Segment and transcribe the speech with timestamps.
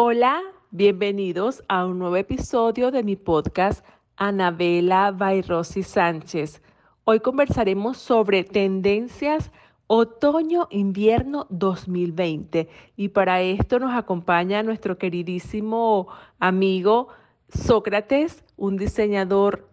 [0.00, 3.84] Hola, bienvenidos a un nuevo episodio de mi podcast
[4.16, 6.62] Anabela Bairrosi Sánchez.
[7.02, 9.50] Hoy conversaremos sobre tendencias
[9.88, 16.06] otoño-invierno 2020 y para esto nos acompaña nuestro queridísimo
[16.38, 17.08] amigo
[17.48, 19.68] Sócrates, un diseñador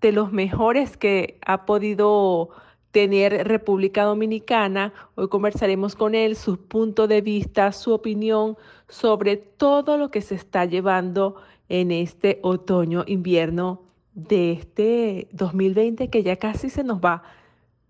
[0.00, 2.48] de los mejores que ha podido
[2.90, 4.92] tener República Dominicana.
[5.14, 8.56] Hoy conversaremos con él su punto de vista, su opinión
[8.88, 11.36] sobre todo lo que se está llevando
[11.68, 13.82] en este otoño-invierno
[14.14, 17.22] de este 2020 que ya casi se nos va.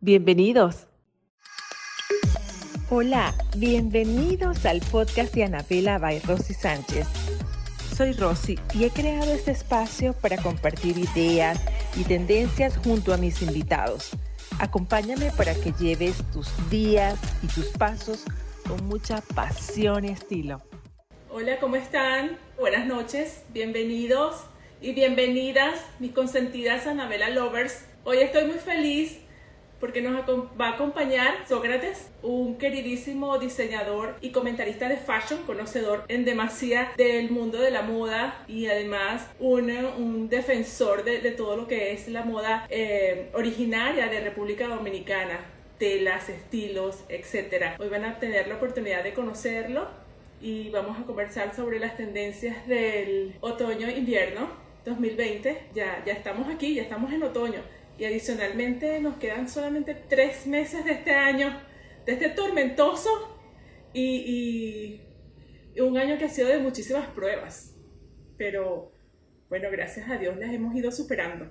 [0.00, 0.86] Bienvenidos.
[2.90, 7.06] Hola, bienvenidos al podcast de Anabela by Rosy Sánchez.
[7.96, 11.60] Soy Rosy y he creado este espacio para compartir ideas
[11.96, 14.16] y tendencias junto a mis invitados.
[14.60, 18.24] Acompáñame para que lleves tus días y tus pasos
[18.68, 20.60] con mucha pasión y estilo.
[21.30, 22.36] Hola, ¿cómo están?
[22.58, 24.36] Buenas noches, bienvenidos
[24.82, 27.86] y bienvenidas, mis consentidas Anabela Lovers.
[28.04, 29.20] Hoy estoy muy feliz
[29.80, 30.14] porque nos
[30.60, 37.30] va a acompañar Sócrates, un queridísimo diseñador y comentarista de fashion, conocedor en demasía del
[37.30, 42.08] mundo de la moda y además un, un defensor de, de, todo lo que es
[42.08, 45.40] la moda eh, originaria de República Dominicana
[45.78, 47.78] telas, estilos, etc.
[47.78, 49.88] Hoy van a tener la oportunidad de conocerlo
[50.42, 54.50] y vamos a conversar sobre las tendencias del otoño-invierno
[54.84, 55.68] 2020.
[55.74, 57.62] Ya, ya estamos aquí, ya estamos en otoño
[58.00, 61.54] y adicionalmente nos quedan solamente tres meses de este año,
[62.06, 63.10] de este tormentoso
[63.92, 65.02] y,
[65.78, 67.76] un año que ha sido de muchísimas pruebas.
[68.38, 68.92] Pero
[69.50, 71.50] bueno, gracias a Dios las hemos ido superando.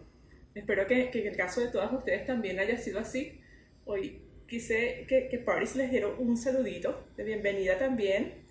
[0.56, 3.42] Espero que, en el caso de todas ustedes también haya sido así.
[3.86, 8.46] Hoy quise que, que Paris les diera un saludito de bienvenida también.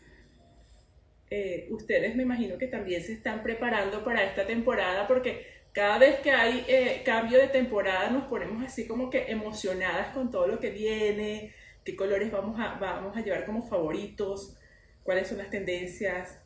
[1.30, 6.18] Eh, ustedes me imagino que también se están preparando para esta temporada porque cada vez
[6.18, 10.58] que hay eh, cambio de temporada nos ponemos así como que emocionadas con todo lo
[10.58, 14.56] que viene, qué colores vamos a, vamos a llevar como favoritos,
[15.04, 16.40] cuáles son las tendencias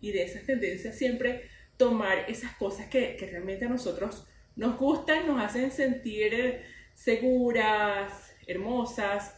[0.00, 4.24] y de esas tendencias siempre tomar esas cosas que, que realmente a nosotros
[4.54, 6.62] nos gustan, nos hacen sentir eh,
[6.94, 9.36] seguras, hermosas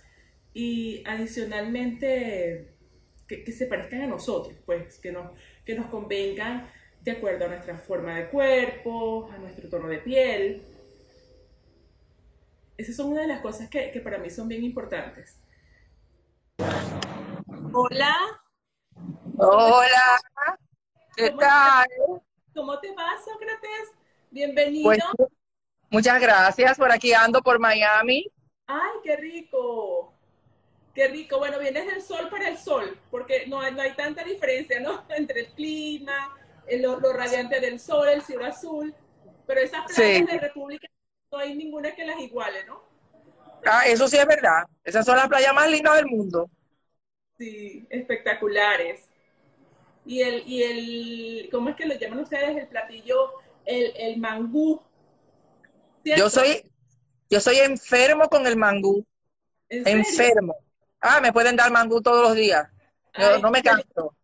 [0.52, 2.74] y adicionalmente
[3.26, 5.32] que, que, se parezcan a nosotros, pues que, no,
[5.64, 6.70] que nos convengan
[7.08, 10.62] de acuerdo a nuestra forma de cuerpo, a nuestro tono de piel.
[12.76, 15.40] Esas son una de las cosas que, que para mí son bien importantes.
[17.72, 18.14] Hola.
[19.38, 20.20] Hola.
[21.16, 21.86] ¿Qué tal?
[22.54, 23.90] ¿Cómo te va, Sócrates?
[24.30, 24.84] Bienvenido.
[24.84, 25.30] Pues,
[25.90, 26.76] muchas gracias.
[26.76, 28.30] Por aquí ando por Miami.
[28.66, 30.12] Ay, qué rico.
[30.94, 31.38] Qué rico.
[31.38, 35.04] Bueno, vienes del sol para el sol, porque no hay, no hay tanta diferencia, ¿no?
[35.16, 36.37] Entre el clima,
[36.76, 38.94] lo, radiante del sol, el cielo azul,
[39.46, 40.88] pero esas playas de República
[41.32, 42.82] no hay ninguna que las iguale, ¿no?
[43.64, 44.64] Ah, eso sí es verdad.
[44.84, 46.50] Esas son las playas más lindas del mundo.
[47.38, 49.08] Sí, espectaculares.
[50.04, 52.56] Y el, y el, ¿cómo es que lo llaman ustedes?
[52.56, 53.32] El platillo,
[53.64, 54.80] el, el mangú.
[56.04, 56.62] Yo soy,
[57.28, 59.04] yo soy enfermo con el mangú.
[59.68, 60.56] enfermo.
[61.00, 62.68] Ah, me pueden dar mangú todos los días.
[63.42, 64.14] no me canso.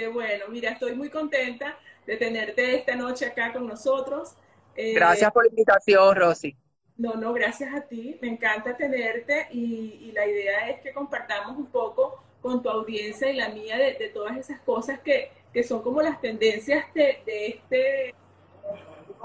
[0.00, 4.34] Qué bueno, mira, estoy muy contenta de tenerte esta noche acá con nosotros.
[4.74, 6.56] Eh, gracias por la invitación, Rosy.
[6.96, 8.18] No, no, gracias a ti.
[8.22, 13.36] Me encanta tenerte y, la idea es que compartamos un poco con tu audiencia y
[13.36, 18.14] la mía de, todas esas cosas que, son como las tendencias de, este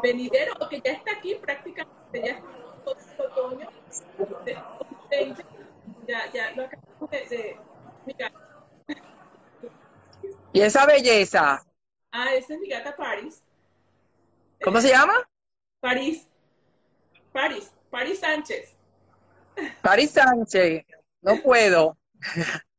[0.03, 3.69] venidero, que ya está aquí prácticamente, ya está todo este otoño.
[6.05, 7.57] ya, ya lo acabamos de,
[8.05, 8.15] de
[10.55, 11.61] ¿Y esa belleza?
[12.13, 13.43] Ah, esa es mi gata Paris.
[14.63, 15.27] ¿Cómo se llama?
[15.81, 16.29] París.
[17.33, 17.73] París.
[17.89, 18.73] París Sánchez.
[19.81, 20.85] París Sánchez.
[21.21, 21.97] No puedo.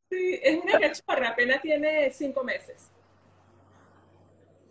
[0.09, 2.91] Sí, es una cachorra, apenas tiene cinco meses.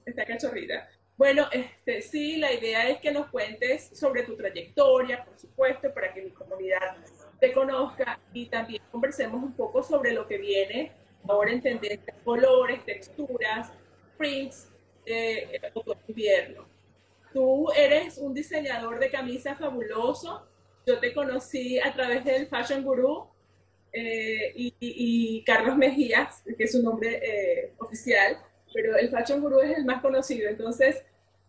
[0.04, 0.90] Esta cachorrita.
[1.16, 6.12] Bueno, este, sí, la idea es que nos cuentes sobre tu trayectoria, por supuesto, para
[6.12, 6.98] que mi comunidad
[7.40, 13.72] te conozca y también conversemos un poco sobre lo que viene ahora entender colores, texturas,
[14.18, 14.68] prints
[15.06, 15.62] de
[16.08, 16.68] invierno.
[17.34, 20.48] Tú eres un diseñador de camisas fabuloso.
[20.86, 23.28] Yo te conocí a través del Fashion Guru
[23.92, 28.38] eh, y, Carlos Mejías, que es su nombre eh, oficial,
[28.74, 30.50] pero el Fashion Guru es el más conocido.
[30.50, 31.04] Entonces,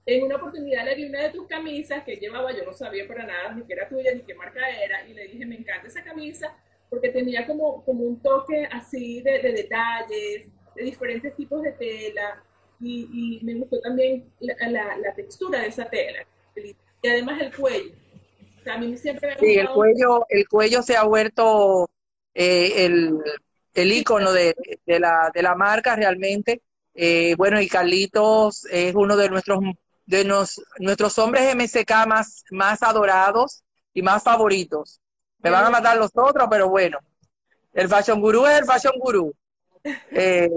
[0.06, 3.26] en una oportunidad le vi una de tus camisas que llevaba, yo no sabía para
[3.26, 6.05] nada ni qué era tuya ni qué marca era, y le dije, me encanta esa
[6.05, 6.56] camisa,
[6.91, 12.43] porque tenía como, como un toque así de, detalles, de diferentes tipos de tela
[12.81, 17.94] y, me gustó también la, textura de esa tela y además el cuello.
[18.71, 21.88] a mí siempre me sí, el cuello, el cuello se ha vuelto
[22.35, 23.19] eh, el,
[23.75, 24.55] el icono de,
[24.85, 26.62] de, la, de la marca realmente.
[26.94, 29.61] Eh, bueno, y Carlitos es uno de nuestros
[30.06, 35.00] de nos, nuestros hombres MSK más, más adorados y más favoritos.
[35.47, 36.99] Me van a matar los otros, pero bueno.
[37.73, 39.33] El Fashion Guru es el Fashion Guru.
[40.11, 40.51] Eh,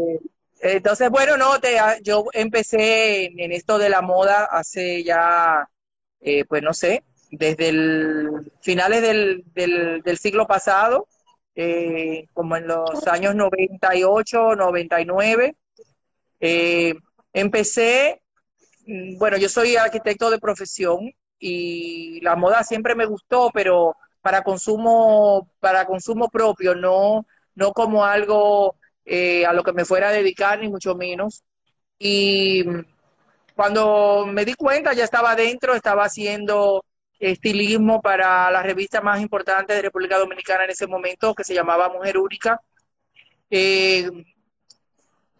[0.61, 5.69] entonces, bueno, no, te, yo empecé en, esto de la moda hace ya,
[6.19, 11.07] eh, pues no sé, desde el finales del, del, siglo pasado,
[11.53, 15.55] eh, como en los años 98, 99.
[17.31, 18.23] empecé,
[18.87, 24.43] mm, bueno, yo soy arquitecto de profesión y la moda siempre me gustó, pero para
[24.43, 27.25] consumo, para consumo propio, no,
[27.55, 28.75] no como algo
[29.05, 31.43] eh, a lo que me fuera a dedicar, ni mucho menos.
[31.97, 32.63] Y
[33.55, 36.83] cuando me di cuenta, ya estaba adentro, estaba haciendo
[37.19, 41.89] estilismo para la revista más importante de República Dominicana en ese momento, que se llamaba
[41.89, 42.61] Mujer Única.
[43.49, 44.09] Eh,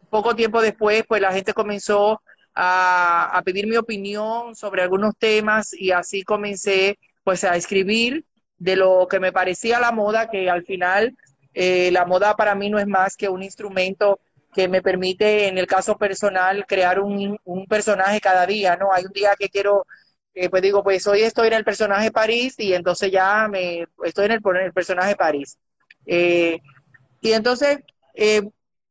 [0.10, 2.22] poco tiempo después, pues la gente comenzó
[2.54, 8.26] a, a, pedir mi opinión sobre algunos temas y así comencé pues a escribir
[8.60, 11.18] de lo que me parecía la moda, que al final
[11.54, 14.20] eh, la moda para mí no es más que un instrumento
[14.54, 18.92] que me permite, en el caso personal, crear un, personaje cada día, ¿no?
[18.94, 19.86] Hay un día que quiero,
[20.34, 24.26] eh, pues digo, pues hoy estoy en el personaje París y entonces ya me estoy
[24.26, 25.58] en el, el personaje París.
[26.06, 26.60] Eh,
[27.22, 27.80] y entonces,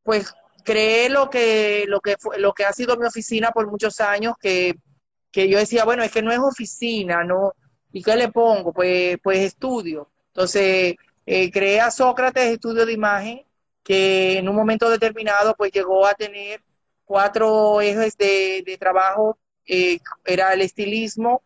[0.03, 0.33] pues
[0.65, 4.75] creé lo que, lo, que lo que ha sido mi oficina por muchos años, que,
[5.33, 7.53] que yo decía, bueno, es que no es oficina, no,
[7.93, 8.73] ¿Y qué le pongo?
[8.73, 10.11] Pues, pues estudio.
[10.29, 10.97] Entonces,
[11.27, 13.43] eh, creé a Sócrates Estudio de Imagen,
[13.83, 16.63] que en un momento determinado pues llegó a tener
[17.05, 19.39] cuatro ejes de, trabajo.
[19.67, 21.43] Eh, era el estilismo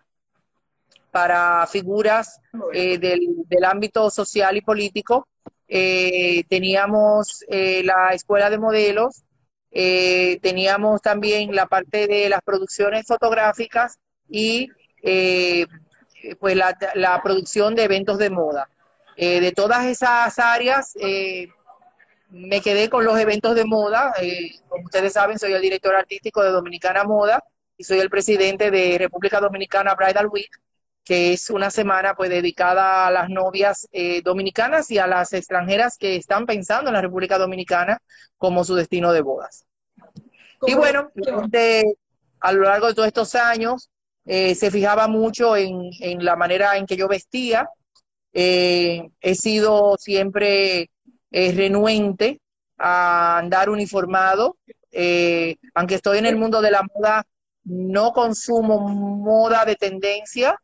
[1.10, 2.40] para figuras
[2.72, 5.26] eh, del, ámbito social y político.
[5.66, 9.24] teníamos la escuela de modelos,
[9.70, 13.98] teníamos también la parte de las producciones fotográficas
[14.28, 14.68] y
[16.38, 18.68] pues la, producción de eventos de moda.
[19.16, 21.48] Eh, de todas esas áreas, eh,
[22.30, 24.12] me quedé con los eventos de moda.
[24.20, 27.42] Eh, como ustedes saben, soy el director artístico de Dominicana Moda
[27.76, 30.50] y soy el presidente de República Dominicana Bridal Week,
[31.04, 33.88] que es una semana pues dedicada a las novias
[34.22, 37.98] dominicanas y a las extranjeras que están pensando en la República Dominicana
[38.38, 39.66] como su destino de bodas.
[40.66, 41.10] Y bueno,
[42.40, 43.90] a lo largo de todos estos años,
[44.24, 45.90] eh, se fijaba mucho en,
[46.24, 47.68] la manera en que yo vestía.
[48.32, 50.90] Eh, he sido siempre
[51.30, 52.40] eh, renuente
[52.78, 54.56] a andar uniformado.
[55.74, 57.24] aunque estoy en el mundo de la moda,
[57.64, 60.58] no consumo moda de tendencia.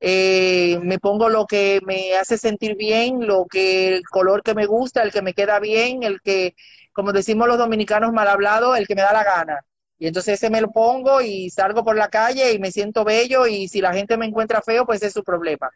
[0.00, 5.02] me pongo lo que me hace sentir bien, lo que el color que me gusta,
[5.02, 6.54] el que me queda bien, el que,
[6.92, 9.60] como decimos los dominicanos mal hablados, el que me da la gana.
[10.04, 13.46] Y entonces ese me lo pongo y salgo por la calle y me siento bello
[13.46, 15.70] y si la gente me encuentra feo, pues es su problema.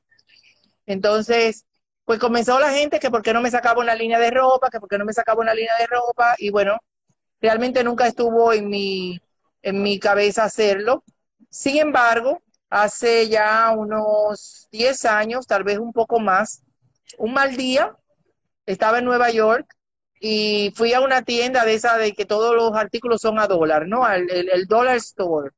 [0.85, 1.65] Entonces,
[2.05, 4.81] pues comenzó la gente que por qué no me sacaba una línea de ropa, que
[4.81, 6.77] por qué no me sacaba una línea de ropa y bueno,
[7.41, 9.19] realmente nunca estuvo en mi,
[9.63, 11.05] en mi cabeza hacerlo.
[11.49, 16.63] Sin embargo, hace ya unos 10 años, tal vez un poco más,
[17.17, 17.97] un mal día,
[18.67, 19.75] estaba en Nueva York
[20.21, 23.87] y fui a una tienda de esa de que todos los artículos son a dólar,
[23.87, 24.09] ¿no?
[24.11, 25.51] El, el, Dollar Store.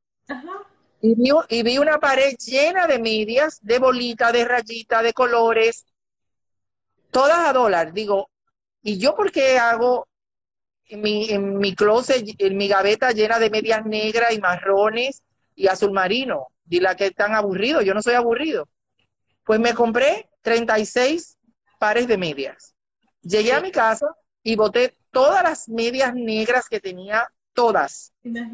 [1.00, 5.86] Y, vi, y vi una pared llena de medias, de bolitas, de rayitas, de colores,
[7.10, 7.92] todas a dólar.
[7.92, 8.28] Digo,
[8.82, 10.06] ¿y yo por qué hago
[10.86, 15.22] en mi, en mi closet, en mi gaveta llena de medias negras y marrones
[15.54, 16.48] y azul marino?
[16.64, 18.68] Dile que tan aburrido, yo no soy aburrido.
[19.44, 21.38] Pues me compré 36
[21.78, 22.74] pares de medias.
[23.22, 24.06] Llegué a mi casa,
[24.42, 28.12] y boté todas las medias negras que tenía, todas.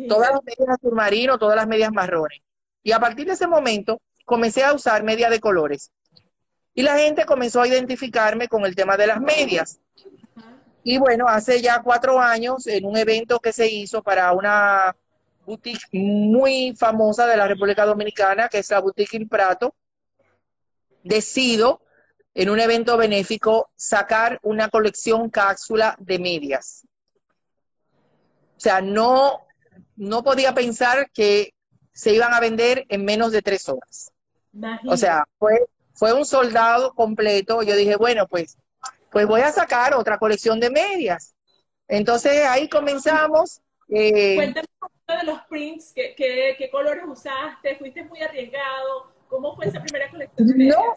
[0.09, 2.41] Todas las medias azul marino, todas las medias marrones.
[2.83, 5.91] Y a partir de ese momento comencé a usar medias de colores.
[6.75, 9.81] Y la gente comenzó a identificarme con el tema de las medias.
[10.83, 14.95] Y bueno, hace ya cuatro años, en un evento que se hizo para una
[15.45, 19.75] boutique muy famosa de la República Dominicana, que es la Boutique Il Prato,
[21.03, 21.81] decido
[22.37, 26.87] en un evento benéfico sacar una colección cápsula de medias.
[28.59, 29.47] O sea, no,
[29.97, 31.55] no podía pensar que
[31.95, 34.13] se iban a vender en menos de tres horas.
[34.87, 37.63] O sea, fue, fue un soldado completo.
[37.63, 38.59] Yo dije, bueno, pues,
[39.11, 41.35] pues voy a sacar otra colección de medias.
[41.89, 43.63] Entonces ahí comenzamos.
[43.89, 44.67] Eh, Cuéntame
[45.09, 47.77] de los prints, ¿qué, qué, colores usaste?
[47.77, 49.11] ¿Fuiste muy arriesgado?
[49.29, 50.53] ¿Cómo fue esa primera colección?
[50.55, 50.97] no,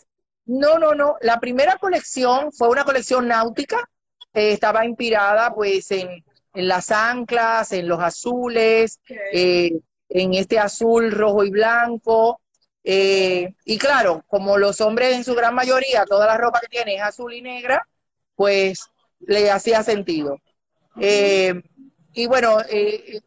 [0.50, 1.15] no, no, no.
[1.22, 3.89] La primera colección fue una colección náutica.
[4.34, 6.10] Eh, estaba inspirada pues en,
[6.53, 9.00] en, las anclas, en los azules,
[9.32, 9.72] eh,
[10.10, 12.41] en este azul rojo y blanco.
[12.84, 16.96] Eh, y claro, como los hombres en su gran mayoría, toda la ropa que tienen
[16.98, 17.88] es azul y negra,
[18.36, 18.79] pues
[19.20, 20.38] le hacía sentido.
[22.13, 23.22] Y bueno, eh,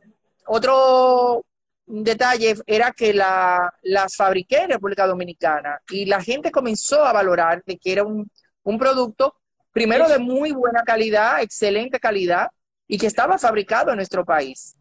[1.92, 7.12] otro detalle era que la, las fabriqué en República Dominicana y la gente comenzó a
[7.12, 8.30] valorar de que era un,
[8.62, 9.36] un producto,
[9.72, 12.48] primero de muy buena calidad, excelente calidad,
[12.88, 14.76] y que estaba fabricado en nuestro país.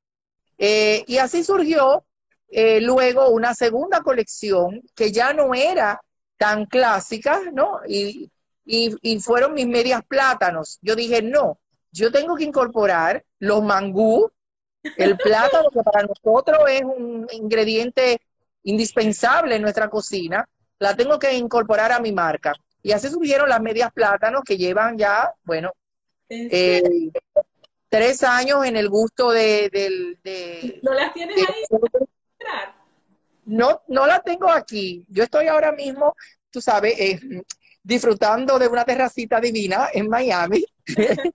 [0.57, 2.05] y así surgió
[2.49, 6.01] eh, luego una segunda colección que ya no era
[6.37, 7.79] tan clásica, ¿no?
[7.87, 8.29] Y,
[8.65, 10.77] y, fueron mis medias plátanos.
[10.81, 11.59] Yo dije, no,
[11.91, 14.29] yo tengo que incorporar los mangú,
[14.97, 18.19] el plátano, que para nosotros es un ingrediente
[18.63, 20.47] indispensable en nuestra cocina,
[20.79, 22.53] la tengo que incorporar a mi marca.
[22.83, 25.71] Y así surgieron las medias plátanos que llevan ya, bueno,
[26.29, 26.81] eh,
[27.89, 29.69] tres años en el gusto de...
[30.23, 31.63] de ¿No las tienes ahí?
[33.45, 35.05] No, no la tengo aquí.
[35.09, 36.15] Yo estoy ahora mismo,
[36.49, 37.19] tú sabes, eh,
[37.83, 40.63] disfrutando de una terracita divina en Miami,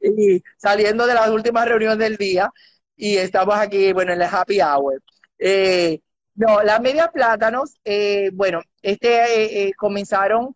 [0.00, 2.50] y saliendo de las últimas reuniones del día,
[2.96, 5.02] y estamos aquí, bueno, en el happy hour.
[5.38, 6.00] Eh,
[6.36, 10.54] no, las medias plátanos, eh, bueno, este comenzaron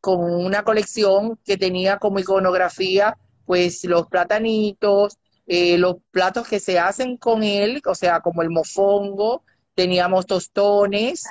[0.00, 6.78] con una colección que tenía como iconografía, pues los platanitos, eh, los platos que se
[6.78, 9.42] hacen con él, o sea, como el mofongo,
[9.74, 11.24] teníamos tostones,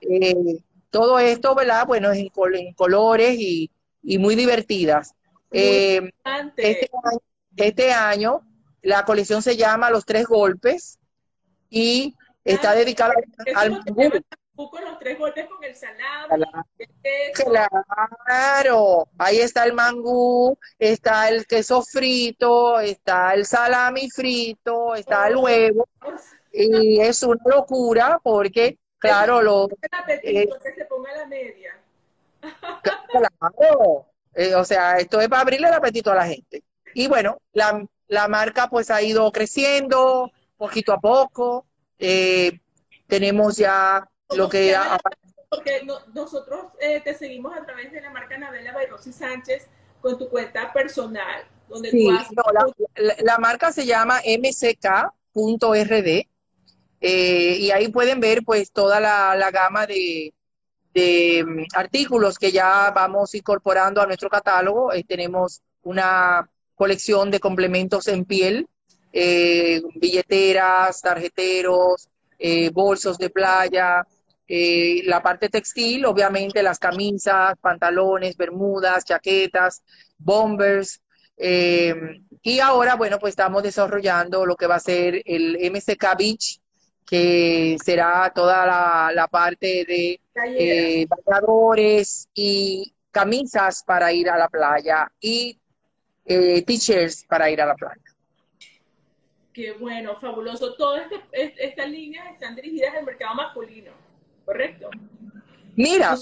[0.00, 0.34] eh,
[0.94, 1.88] todo esto, ¿verdad?
[1.88, 3.68] Bueno, en, en colores y,
[4.20, 5.12] muy divertidas.
[5.50, 6.08] Eh,
[6.56, 6.88] este,
[7.56, 8.42] este, año,
[8.80, 11.00] la colección se llama Los Tres Golpes
[11.68, 13.12] y está ah, dedicada
[13.56, 13.82] al
[14.54, 16.44] con los tres golpes con el salami.
[17.34, 25.38] Claro, ahí está el mangú, está el queso frito, está el salami frito, está el
[25.38, 25.40] oh.
[25.40, 25.88] huevo.
[26.52, 29.68] Y es una locura porque, claro, lo...
[30.22, 31.78] Eh, que se ponga la media.
[32.82, 36.62] Claro, eh, o sea, esto es para abrirle el apetito a la gente.
[36.94, 41.66] Y bueno, la, la marca pues ha ido creciendo poquito a poco.
[41.98, 42.60] Eh,
[43.06, 44.76] tenemos ya lo que
[45.48, 49.68] porque nosotros eh, te seguimos a través de la marca Navela Bayrosi Sánchez
[50.00, 52.10] con tu cuenta personal, donde tú
[53.22, 55.04] la, marca se llama mck.rd
[57.06, 60.32] eh, y ahí pueden ver pues toda la, gama de,
[60.94, 64.92] mm, artículos que ya vamos incorporando a nuestro catálogo.
[64.92, 68.66] Eh, tenemos una colección de complementos en piel,
[69.12, 72.08] billeteras, tarjeteros,
[72.72, 74.04] bolsos de playa,
[74.46, 79.82] eh, la parte textil, obviamente las camisas, pantalones, bermudas, chaquetas,
[80.18, 81.00] bombers.
[81.36, 81.94] Eh,
[82.42, 86.60] y ahora, bueno, pues estamos desarrollando lo que va a ser el MCK Beach,
[87.06, 88.66] que será toda
[89.12, 90.20] la, parte de
[90.56, 95.58] eh, bañadores y camisas para ir a la playa y
[96.24, 98.00] eh, t-shirts para ir a la playa.
[99.52, 100.74] Qué bueno, fabuloso.
[100.74, 103.92] Todas este, estas líneas están dirigidas al mercado masculino.
[104.44, 104.90] ¿correcto?
[105.76, 106.16] Mira,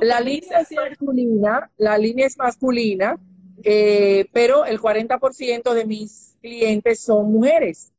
[0.00, 3.18] la línea, es, masculina, la línea es masculina,
[3.64, 7.92] eh, pero el 40% de mis clientes son mujeres,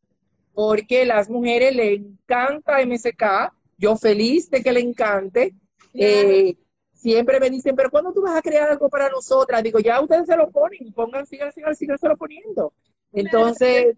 [0.54, 5.54] porque las mujeres le encanta MSK, yo feliz de que le encante.
[5.94, 6.56] Eh,
[6.94, 9.64] siempre me dicen, pero ¿cuándo tú vas a crear algo para nosotras?
[9.64, 12.74] Digo, ya ustedes se lo ponen, pongan, sigan, sigan, sigan se lo poniendo.
[13.14, 13.96] Entonces,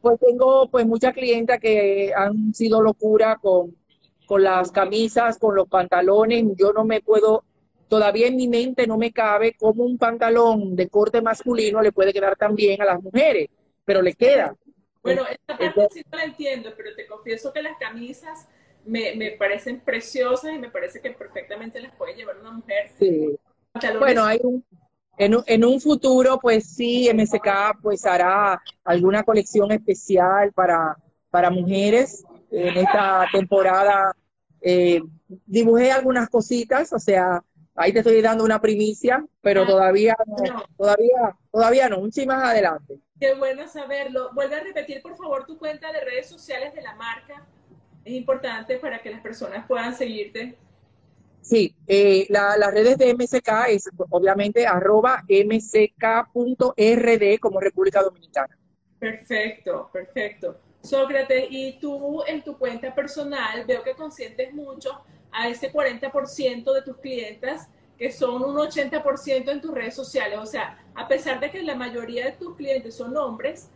[0.00, 3.76] pues tengo pues muchas clientas que han sido locura con,
[4.26, 6.44] con las camisas, con los pantalones.
[6.56, 7.44] Yo no me puedo,
[7.88, 12.12] todavía en mi mente no me cabe cómo un pantalón de corte masculino le puede
[12.12, 13.48] quedar tan bien a las mujeres,
[13.90, 14.54] pero le queda.
[15.02, 18.46] Bueno, esta parte sí no la entiendo, pero te confieso que las camisas
[18.84, 22.92] me, me, parecen preciosas y me parece que perfectamente las puede llevar una mujer.
[23.00, 23.36] Sí.
[23.98, 24.64] Bueno, hay un,
[25.18, 30.96] en, un futuro, pues sí, MSK pues hará alguna colección especial para,
[31.28, 32.22] para mujeres.
[32.52, 34.14] En esta temporada
[34.60, 35.02] eh,
[35.46, 37.42] dibujé algunas cositas, o sea,
[37.80, 42.28] ahí te estoy dando una primicia, pero ah, todavía no, todavía, todavía no, un ching
[42.28, 42.98] más adelante.
[43.18, 44.30] Qué bueno saberlo.
[44.34, 47.46] Vuelve a repetir, por favor, tu cuenta de redes sociales de la marca.
[48.04, 50.56] Es importante para que las personas puedan seguirte.
[51.40, 56.18] Sí, eh, las redes de MSK es obviamente arroba mck.rd
[57.40, 58.58] como República Dominicana.
[58.98, 60.58] Perfecto, perfecto.
[60.82, 66.82] Sócrates, y tú en tu cuenta personal veo que consientes mucho a ese 40% de
[66.82, 67.68] tus clientes
[68.00, 70.38] que son un 80% en tus redes sociales.
[70.38, 73.68] O sea, a pesar de que la mayoría de tus clientes son hombres,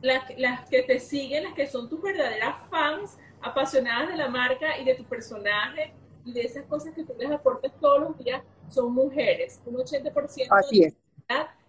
[0.00, 4.78] las, las que te siguen, las que son tus verdaderas fans, apasionadas de la marca
[4.78, 5.92] y de tu personaje
[6.24, 9.60] y de esas cosas que tú les aportas todos los días, son mujeres.
[9.66, 10.94] Un 80% Así es.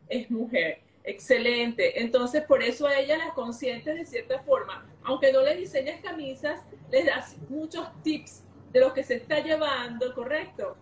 [0.07, 0.79] es mujer.
[1.03, 2.01] Excelente.
[2.01, 4.85] Entonces, por eso a ella la consientes de cierta forma.
[5.03, 10.13] Aunque no le diseñas camisas, les das muchos tips de lo que se está llevando,
[10.13, 10.75] ¿correcto?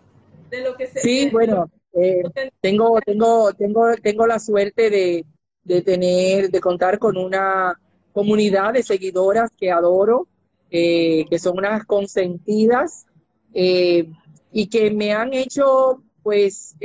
[0.50, 1.00] De lo que se...
[1.00, 2.22] Sí, bueno, eh,
[2.60, 5.24] tengo, tengo, tengo, tengo la suerte de,
[5.64, 7.80] de, tener, de contar con una
[8.12, 10.28] comunidad de seguidoras que adoro,
[10.70, 13.06] eh, que son unas consentidas
[13.54, 14.10] eh,
[14.52, 16.76] y que me han hecho, pues,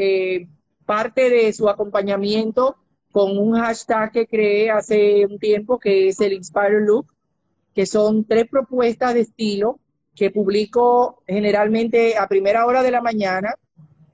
[0.86, 2.77] parte de su acompañamiento
[3.12, 7.08] con un hashtag que creé hace un tiempo que es el Inspire Look,
[7.74, 9.80] que son tres propuestas de estilo
[10.15, 13.55] que publico generalmente a primera hora de la mañana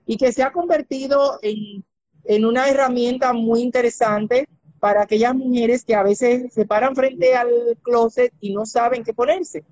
[0.06, 1.84] y que se ha convertido en,
[2.26, 4.48] en una herramienta muy interesante
[4.80, 9.14] para aquellas mujeres que a veces se paran frente al closet y no saben qué
[9.14, 9.64] ponerse.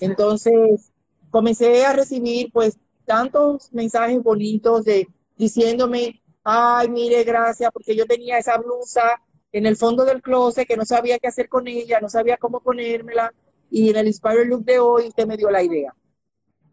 [0.00, 0.90] Entonces,
[1.30, 5.06] comencé a recibir pues tantos mensajes bonitos de
[5.36, 9.20] diciéndome, ay, mire, gracias, porque yo tenía esa blusa
[9.52, 12.60] en el fondo del closet que no sabía qué hacer con ella, no sabía cómo
[12.60, 13.32] ponérmela,
[13.70, 15.94] y en el Inspire Look de hoy usted me dio la idea.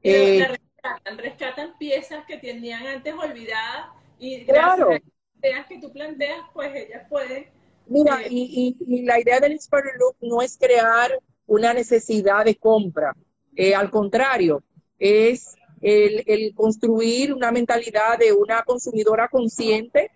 [0.01, 3.87] Eh, rescatan, rescatan, piezas que tenían antes olvidadas
[4.19, 4.89] y gracias claro.
[4.89, 5.01] a las
[5.39, 7.47] ideas que tú planteas, pues ellas pueden...
[7.87, 11.11] Mira, eh, y, y, la idea del Inspire Look no es crear
[11.45, 13.13] una necesidad de compra,
[13.55, 14.63] eh, al contrario,
[14.97, 20.11] es el, construir una mentalidad de una consumidora consciente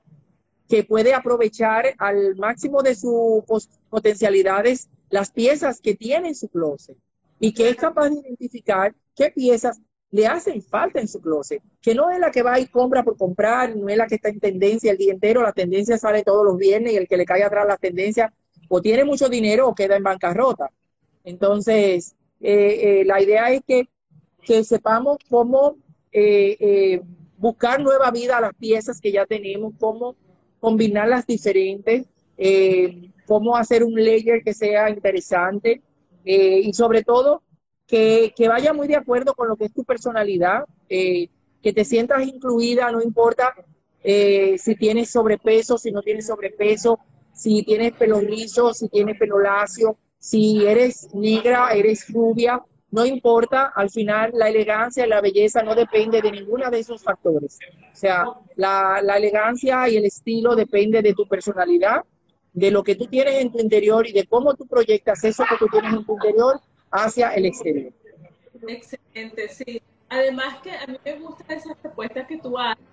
[0.70, 6.98] que puede aprovechar al máximo de sus potencialidades las piezas que tiene en su closet
[7.40, 11.94] y que es capaz de identificar qué piezas le hacen falta en su closet, que
[11.94, 14.40] no es la que va y compra por comprar, no es la que está en
[14.40, 17.44] tendencia el día entero, la tendencia sale todos los viernes y el que le cae
[17.44, 18.32] atrás las tendencias
[18.70, 20.72] o tiene mucho dinero o queda en bancarrota.
[21.24, 23.90] Entonces, eh, eh, la idea es que
[24.48, 25.76] que sepamos cómo
[26.14, 27.02] eh, eh,
[27.38, 30.16] buscar nueva vida a las piezas que ya tenemos, cómo
[30.62, 32.06] combinarlas diferentes,
[32.38, 35.82] eh, cómo hacer un layer que sea interesante
[36.24, 37.42] y sobre todo
[37.86, 41.30] que, que, vaya muy de acuerdo con lo que es tu personalidad, que
[41.62, 43.54] te sientas incluida, no importa
[44.04, 47.00] si tienes sobrepeso, si no tienes sobrepeso,
[47.34, 53.72] si tienes pelo rizo, si tienes pelo lacio, si eres negra, eres rubia, no importa,
[53.76, 57.60] al final la elegancia y la belleza no depende de ninguno de esos factores.
[57.94, 62.04] O sea, la, elegancia y el estilo depende de tu personalidad,
[62.58, 65.58] de lo que tú tienes en tu interior y de cómo tú proyectas eso que
[65.60, 67.94] tú tienes en tu interior hacia el exterior.
[68.68, 69.80] Excelente, sí.
[70.10, 72.84] Además que a mí me gustan esas propuestas que tú haces,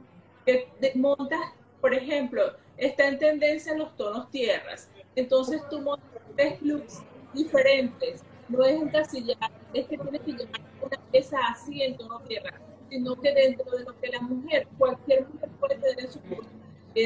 [0.44, 1.40] que montas,
[1.80, 2.42] por ejemplo,
[2.76, 4.90] está en tendencia los tonos tierras.
[5.16, 10.98] Entonces tú montas tres looks diferentes no es encasillar, es que tienes que llevar una
[11.10, 15.48] pieza así en tono tierra, sino que dentro de lo que la mujer, cualquier mujer
[15.58, 16.50] puede tener en su curso,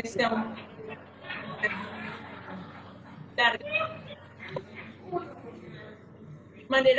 [0.03, 0.55] sea un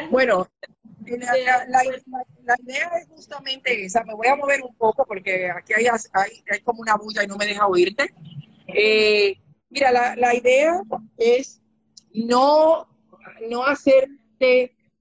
[0.09, 0.47] bueno,
[1.05, 1.37] la,
[2.59, 4.03] idea es justamente esa.
[4.03, 7.27] Me voy a mover un poco porque aquí hay, hay, hay como una bulla y
[7.27, 8.13] no me deja oírte.
[8.67, 9.37] Eh,
[9.69, 10.81] mira, la, la idea
[11.17, 11.61] es
[12.13, 12.87] no,
[13.49, 14.09] no hacer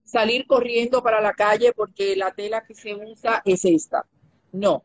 [0.04, 4.06] salir corriendo para la calle porque la tela que se usa es esta.
[4.52, 4.84] No.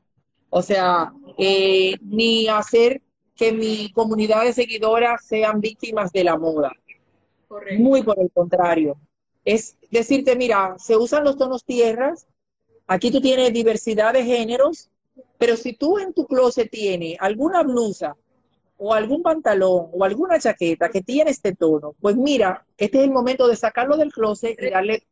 [0.50, 3.02] O sea, eh, ni hacer
[3.36, 6.72] que mi comunidad de seguidoras sean víctimas de la moda.
[7.78, 8.98] Muy por el contrario.
[9.46, 12.28] Es decirte, mira, se usan los tonos tierras,
[12.88, 14.90] aquí tú tienes diversidad de géneros,
[15.38, 18.16] pero si tú en tu closet tienes alguna blusa
[18.78, 23.12] o algún pantalón o alguna chaqueta que tiene este tono, pues mira, este es el
[23.12, 25.04] momento de sacarlo del closet y darle,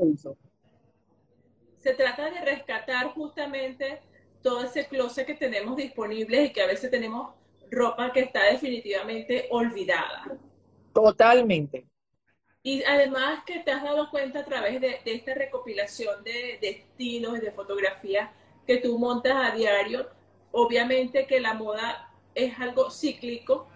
[0.00, 0.36] uso.
[1.76, 4.00] Se trata de rescatar justamente
[4.42, 7.34] todo ese closet que tenemos disponible y que a veces tenemos
[7.70, 10.38] ropa que está definitivamente olvidada.
[10.92, 11.86] Totalmente.
[12.62, 17.38] Y además que te has dado cuenta a través de, esta recopilación de, de estilos
[17.38, 18.30] y de fotografías
[18.66, 20.08] que tú montas a diario,
[20.52, 23.68] obviamente que la moda es algo cíclico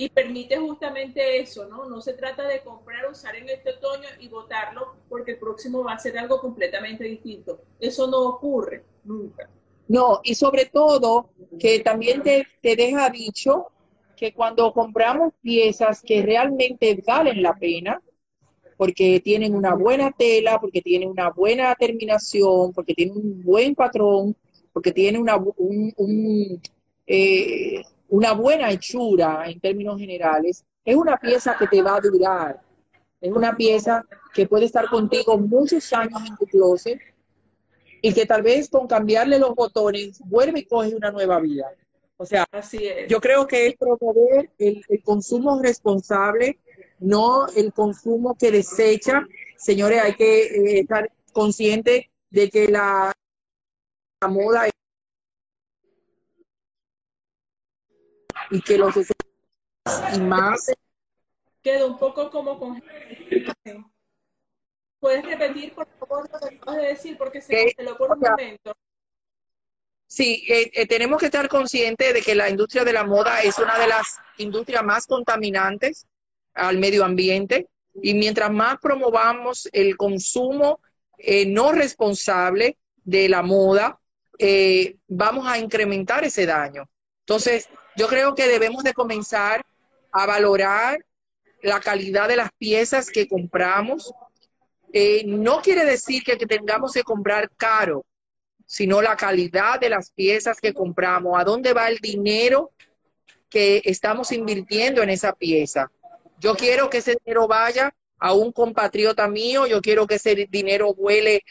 [0.00, 1.88] y permite justamente eso, ¿no?
[1.88, 5.94] No se trata de comprar, usar en este otoño y botarlo porque el próximo va
[5.94, 7.60] a ser algo completamente distinto.
[7.80, 8.84] Eso no ocurre.
[9.02, 9.50] nunca.
[9.88, 13.68] No, y sobre todo que también te, te deja dicho
[14.16, 18.02] que cuando compramos piezas que realmente valen la pena,
[18.76, 24.36] porque tienen una buena tela, porque tienen una buena terminación, porque tienen un buen patrón,
[24.72, 26.60] porque tienen una, un,
[27.06, 32.60] eh, una buena hechura en términos generales, es una pieza que te va a durar.
[33.20, 37.00] Es una pieza que puede estar contigo muchos años en tu closet
[38.02, 41.70] y que tal vez con cambiarle los botones vuelve y coge una nueva vida.
[42.16, 43.08] O sea, Así es.
[43.08, 46.58] yo creo que es promover el, el consumo responsable,
[46.98, 49.26] no el consumo que desecha.
[49.56, 53.12] Señores, hay que eh, estar conscientes de que la,
[54.20, 54.72] la moda es
[58.50, 58.94] y que los
[60.16, 60.70] y más
[61.62, 62.82] Quedó un poco como con...
[65.00, 67.18] ¿Puedes repetir, por favor, lo que acabas de decir?
[67.18, 68.72] Porque se canceló por un momento.
[70.06, 73.58] Sí, eh, eh, tenemos que estar conscientes de que la industria de la moda es
[73.58, 76.06] una de las industrias más contaminantes
[76.54, 77.68] al medio ambiente
[78.02, 80.80] y mientras más promovamos el consumo
[81.18, 83.98] eh, no responsable de la moda,
[84.38, 86.88] eh, vamos a incrementar ese daño.
[87.20, 89.64] Entonces, yo creo que debemos de comenzar
[90.12, 90.98] a valorar
[91.62, 94.12] la calidad de las piezas que compramos.
[94.92, 98.06] Eh, no quiere decir que, tengamos que comprar caro,
[98.64, 102.72] sino la calidad de las piezas que compramos, a dónde va el dinero
[103.48, 105.90] que estamos invirtiendo en esa pieza.
[106.38, 110.94] Yo quiero que ese dinero vaya a un compatriota mío, yo quiero que ese dinero
[110.94, 111.42] vuele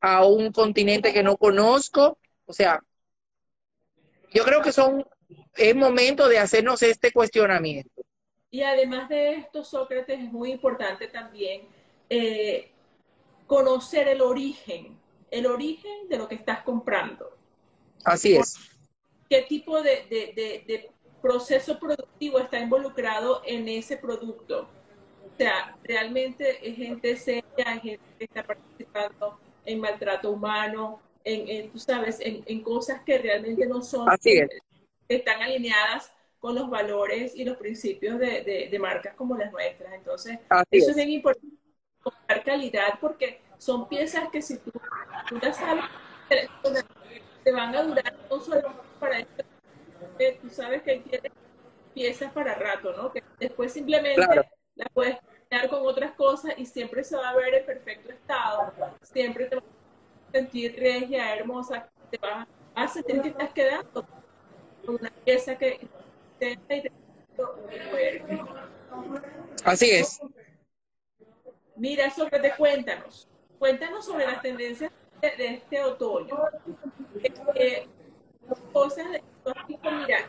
[0.00, 2.18] a un continente que no conozco.
[2.46, 2.80] O sea,
[4.32, 5.04] yo creo que son,
[5.56, 8.02] es momento de hacernos este cuestionamiento.
[8.50, 11.68] Y además de esto, Sócrates, es muy importante también
[12.10, 12.70] eh,
[13.46, 14.98] conocer el origen,
[15.30, 17.36] el origen de lo que estás comprando.
[18.04, 18.56] Así es.
[19.28, 20.90] ¿Qué tipo de, de, de, de
[21.20, 24.68] proceso productivo está involucrado en ese producto?
[25.24, 31.46] O sea, realmente es gente seria, es gente que está participando en maltrato humano, en,
[31.48, 34.48] en tú sabes, en, en, cosas que realmente no son, Así es.
[35.08, 39.52] que están alineadas con los valores y los principios de, de, de marcas como las
[39.52, 39.92] nuestras.
[39.92, 40.90] Entonces, Así eso es.
[40.90, 41.56] es bien importante,
[42.02, 44.70] comprar calidad, porque son piezas que si tú,
[45.28, 45.84] tú las sabes,
[46.28, 49.44] te, van a durar no solo para esto,
[50.18, 51.32] que tú sabes que tienes
[51.94, 53.12] piezas para rato, ¿no?
[53.12, 54.44] Que después simplemente Claro.
[54.76, 55.16] la puedes
[55.50, 59.56] cambiar con otras cosas y siempre se va a ver en perfecto estado, siempre te
[59.56, 64.06] vas a sentir regia, hermosa, te vas a sentir que estás quedando
[64.84, 65.80] con una pieza que
[66.38, 66.92] te te-
[69.64, 70.20] Así es.
[71.78, 73.28] Mira, Sócrates, cuéntanos.
[73.58, 76.36] Cuéntanos sobre las tendencias de, este otoño.
[77.54, 77.86] Eh,
[79.68, 80.26] mira,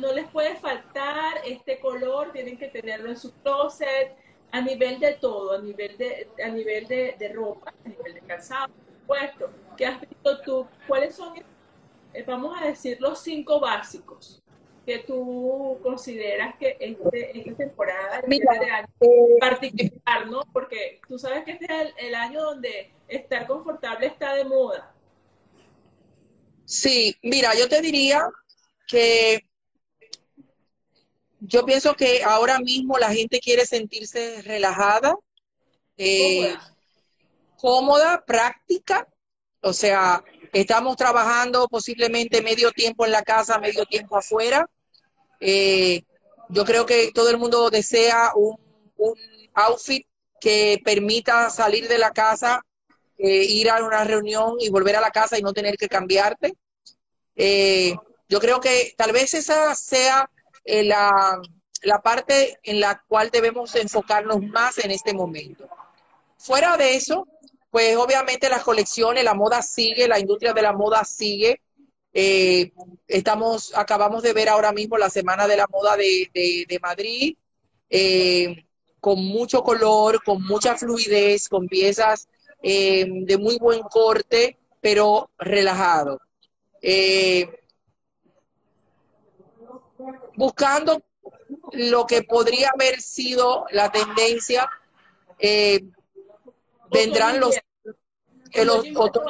[0.00, 4.16] no les puede faltar este color, tienen que tenerlo en su closet,
[4.52, 8.72] a nivel de todo, a nivel de, a nivel de, ropa, a nivel de calzado,
[9.06, 9.50] por.
[9.76, 10.68] ¿Qué has visto tú?
[10.86, 11.36] ¿Cuáles son,
[12.14, 14.42] eh, vamos a decir, los cinco básicos
[14.86, 20.42] que tú consideras que este, esta temporada, Mira, de año, Eh, particular, ¿no?
[20.52, 24.94] Porque tú sabes que este es el, el año donde estar confortable está de moda.
[26.64, 28.28] Sí, mira, yo te diría
[28.86, 29.40] que
[31.40, 35.16] yo pienso que ahora mismo la gente quiere sentirse relajada,
[35.96, 36.76] eh, Cómoda.
[37.56, 39.08] cómoda, práctica.
[39.62, 40.22] O sea,
[40.52, 44.68] estamos trabajando posiblemente medio tiempo en la casa, medio tiempo afuera.
[45.40, 46.02] Eh,
[46.48, 48.56] yo creo que todo el mundo desea un,
[49.54, 50.06] outfit
[50.40, 52.62] que permita salir de la casa,
[53.18, 56.54] eh, ir a una reunión y volver a la casa y no tener que cambiarte.
[57.34, 57.94] Eh,
[58.28, 60.30] yo creo que tal vez esa sea
[60.64, 61.40] la,
[61.82, 65.68] la parte en la cual debemos enfocarnos más en este momento.
[66.38, 67.26] Fuera de eso,
[67.70, 71.60] pues obviamente las colecciones, la moda sigue, la industria de la moda sigue.
[72.18, 72.72] Eh,
[73.08, 77.36] estamos, acabamos de ver ahora mismo la Semana de la Moda de, de, de Madrid,
[77.90, 78.64] eh,
[79.00, 82.26] con mucho color, con mucha fluidez, con piezas
[82.62, 86.18] eh, de muy buen corte, pero relajado.
[90.36, 91.02] Buscando
[91.72, 94.66] lo que podría haber sido la tendencia,
[96.90, 97.56] vendrán los,
[98.52, 99.24] eh, los otros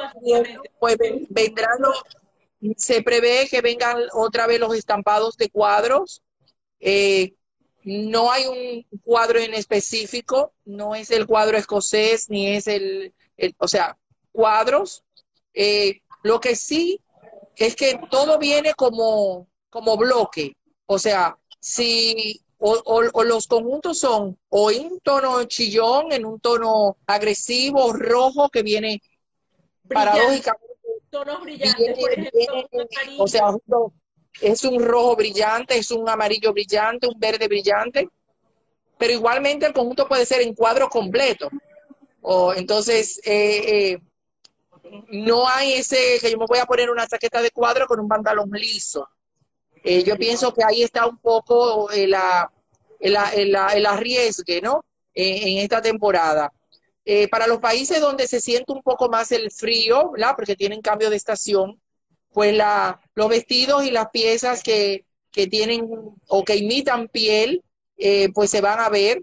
[0.79, 2.01] pues ven- vendrán los,
[2.77, 6.21] se prevé que vengan otra vez los estampados de cuadros.
[6.79, 7.33] Eh,
[7.83, 13.55] no hay un cuadro en específico, no es el cuadro escocés ni es el, el-
[13.59, 13.97] o sea,
[14.31, 15.03] cuadros.
[15.53, 16.99] Eh, lo que sí
[17.55, 20.55] es que todo viene como, como bloque.
[20.85, 26.97] O sea, si o, los conjuntos son o en un tono chillón, en un tono
[27.05, 29.01] agresivo, rojo, que viene
[29.91, 30.66] paradójicamente.
[31.17, 32.67] Tonos brillantes, por ejemplo,
[33.17, 33.51] o sea,
[34.39, 38.07] es un rojo brillante, es un amarillo brillante, un verde brillante,
[38.99, 41.49] pero igualmente el conjunto puede ser en cuadro completo.
[42.21, 43.99] O entonces, eh, eh,
[45.09, 48.07] no hay ese que yo me voy a poner una chaqueta de cuadro con un
[48.07, 49.09] pantalón liso.
[49.83, 52.15] Eh, yo pienso que ahí está un poco el,
[52.99, 54.85] el, arriesgue, ¿no?
[55.15, 56.53] en esta temporada.
[57.31, 60.33] Para los países donde se siente un poco más el frío, ¿verdad?
[60.35, 61.81] Porque tienen cambio de estación,
[62.33, 65.87] pues la, los vestidos y las piezas que, que tienen
[66.27, 67.63] o que imitan piel,
[68.33, 69.21] pues se van a ver.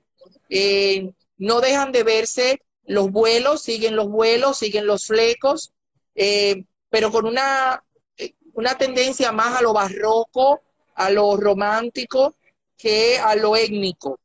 [1.36, 5.72] no dejan de verse los vuelos, siguen los vuelos, siguen los flecos,
[6.14, 7.82] eh, pero con una,
[8.16, 10.62] eh, una tendencia más a lo barroco,
[10.94, 12.34] a lo romántico,
[12.76, 14.20] que a lo étnico.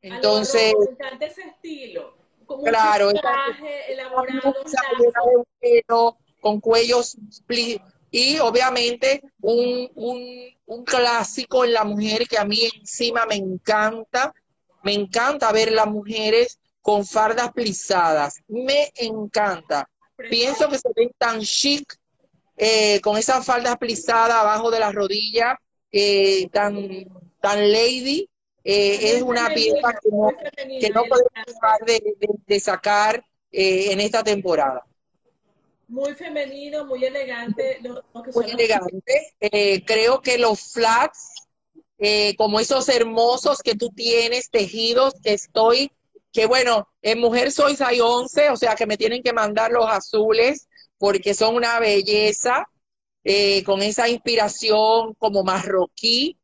[0.00, 0.74] Entonces,
[1.20, 2.11] ese estilo,
[2.56, 3.12] con claro,
[6.40, 7.16] con cuellos
[8.10, 14.34] y obviamente un, un, un clásico en la mujer que a mí encima me encanta,
[14.82, 18.42] me encanta ver las mujeres con fardas plisadas.
[18.48, 19.88] Me encanta.
[20.28, 21.96] Pienso que se ven tan chic
[22.56, 25.58] eh, con esa falda plisada abajo de la rodilla,
[25.90, 27.06] eh, tan,
[27.40, 28.28] tan lady.
[28.64, 30.30] Eh, es una pieza que no,
[30.80, 31.80] que no podemos dejar
[32.46, 34.84] de, sacar en esta temporada.
[35.88, 37.80] Muy femenino, muy elegante.
[38.34, 39.34] muy elegante.
[39.86, 41.34] creo que los flats,
[42.38, 45.90] como esos hermosos que tú tienes, tejidos, que estoy
[46.32, 50.66] que bueno, en mujer soy 11, o sea que me tienen que mandar los azules
[50.98, 52.66] porque son una belleza,
[53.24, 56.38] eh, con esa inspiración como marroquí,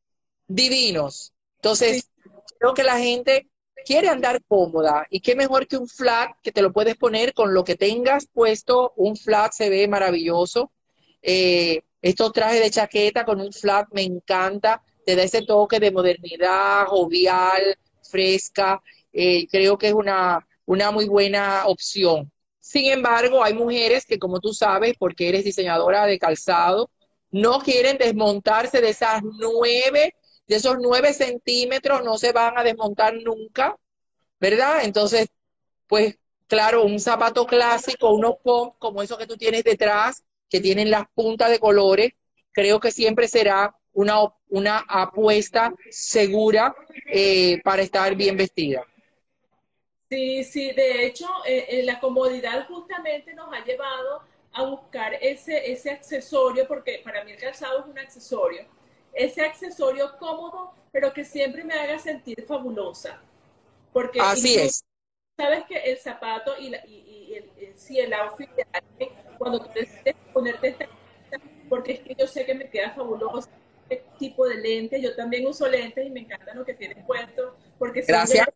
[0.46, 1.32] divinos.
[1.58, 2.10] Entonces,
[2.58, 3.48] creo que la gente
[3.84, 7.54] quiere andar cómoda y qué mejor que un flat que te lo puedes poner con
[7.54, 10.70] lo que tengas puesto, un flat se ve maravilloso.
[11.22, 15.90] Eh, estos trajes de chaqueta con un flat me encanta, te da ese toque de
[15.90, 18.80] modernidad, jovial, fresca.
[19.12, 22.30] Eh, creo que es una, una muy buena opción.
[22.60, 26.90] Sin embargo, hay mujeres que, como tú sabes, porque eres diseñadora de calzado,
[27.30, 30.14] no quieren desmontarse de esas nueve,
[30.48, 33.76] de esos nueve centímetros, no se van a desmontar nunca,
[34.40, 34.84] ¿verdad?
[34.84, 35.28] Entonces,
[35.86, 40.90] pues, claro, un zapato clásico, unos pumps como esos que tú tienes detrás, que tienen
[40.90, 42.12] las puntas de colores,
[42.52, 46.74] creo que siempre será una, una apuesta segura
[47.06, 48.84] eh, para estar bien vestida.
[50.08, 55.70] Sí, sí, de hecho, eh, eh, la comodidad justamente nos ha llevado a buscar ese,
[55.70, 58.64] ese accesorio, porque para mí el calzado es un accesorio,
[59.18, 63.20] ese accesorio cómodo, pero que siempre me haga sentir fabulosa.
[63.92, 64.84] Porque Así es.
[65.36, 68.48] Sabes que el zapato y, la, y, el, sí, el outfit,
[69.38, 70.88] cuando tú decides ponerte esta
[71.68, 73.50] porque es que yo sé que me queda fabuloso
[73.88, 77.56] este tipo de lentes, yo también uso lentes y me encanta lo que tienes puesto,
[77.78, 78.48] porque Gracias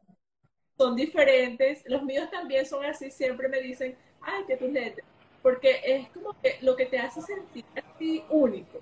[0.77, 1.83] son diferentes.
[1.87, 5.05] Los míos también son así, siempre me dicen, ay, que tus lentes.
[5.43, 8.81] Porque es como que lo que te hace sentir así único.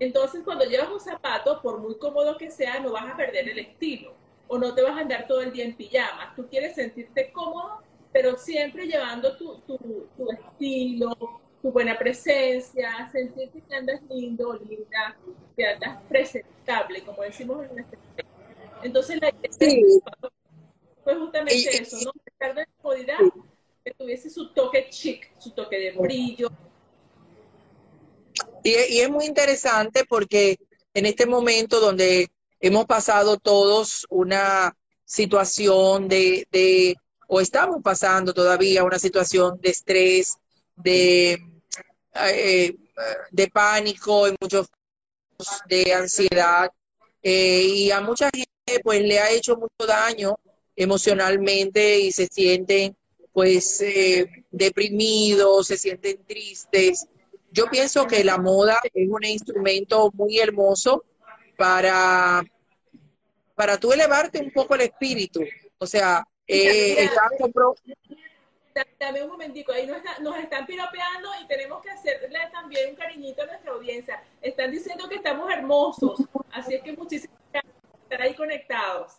[0.00, 3.58] Entonces, cuando llevas un zapato, por muy cómodo que sea, no vas a perder el
[3.58, 4.14] estilo.
[4.48, 6.34] O no te vas a andar todo el día en pijamas.
[6.34, 9.78] Tú quieres sentirte cómodo, pero siempre llevando tu, tu,
[10.16, 11.16] tu estilo,
[11.62, 15.16] tu buena presencia, sentirte que andas lindo, linda,
[15.54, 18.00] que andas presentable, como decimos en nuestro
[18.82, 19.50] Entonces, la idea
[21.04, 22.12] fue justamente eso, ¿no?
[22.54, 23.18] De comodidad,
[23.84, 26.48] que tuviese su toque chic, su toque de brillo.
[28.62, 30.58] Y, es muy interesante porque
[30.94, 32.28] en este momento donde
[32.60, 36.96] hemos pasado todos una situación de,
[37.26, 40.36] o estamos pasando todavía una situación de estrés,
[40.76, 41.38] de,
[42.14, 42.76] eh,
[43.30, 44.68] de pánico, y muchos
[45.68, 46.70] de ansiedad,
[47.22, 50.36] eh, y a mucha gente pues le ha hecho mucho daño
[50.76, 52.96] emocionalmente y se sienten
[53.32, 57.06] pues eh, deprimidos, se sienten tristes.
[57.52, 61.04] Yo pienso que la moda es un instrumento muy hermoso
[61.56, 62.42] para,
[63.54, 65.42] para tú elevarte un poco el espíritu.
[65.78, 67.08] O sea, eh,
[68.98, 73.42] Dame un momentico, ahí nos, nos, están piropeando y tenemos que hacerle también un cariñito
[73.42, 74.22] a nuestra audiencia.
[74.40, 76.20] Están diciendo que estamos hermosos,
[76.52, 79.14] así es que muchísimas gracias por estar ahí conectados.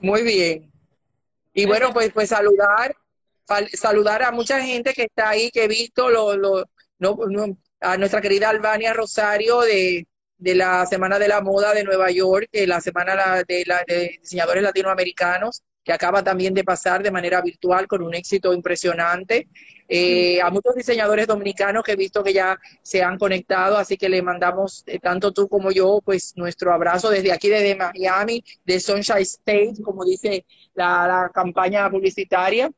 [0.00, 0.72] Muy bien.
[1.54, 2.94] Y bueno, pues, pues saludar,
[3.72, 6.08] saludar a mucha gente que está ahí, que he visto
[7.02, 7.18] lo,
[7.80, 10.06] a nuestra querida Albania Rosario de,
[10.38, 14.62] de la Semana de la Moda de Nueva York, la Semana de, la, de Diseñadores
[14.62, 19.48] Latinoamericanos, que acaba también de pasar de manera virtual con un éxito impresionante.
[19.88, 24.08] Eh, a muchos diseñadores dominicanos que he visto que ya se han conectado, así que
[24.08, 28.80] le mandamos, eh, tanto tú como yo, pues nuestro abrazo desde aquí, desde Miami, de
[28.80, 32.70] Sunshine State, como dice la, campaña publicitaria.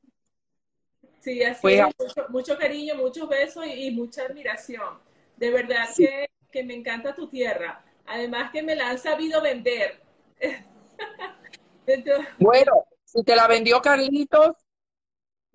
[1.25, 1.83] Sí, así pues,
[2.29, 4.99] mucho, cariño, muchos besos y, mucha admiración.
[5.37, 7.83] De verdad que, que me encanta tu tierra.
[8.05, 10.03] Además que me la han sabido vender.
[12.39, 14.55] bueno, si te la vendió Carlitos,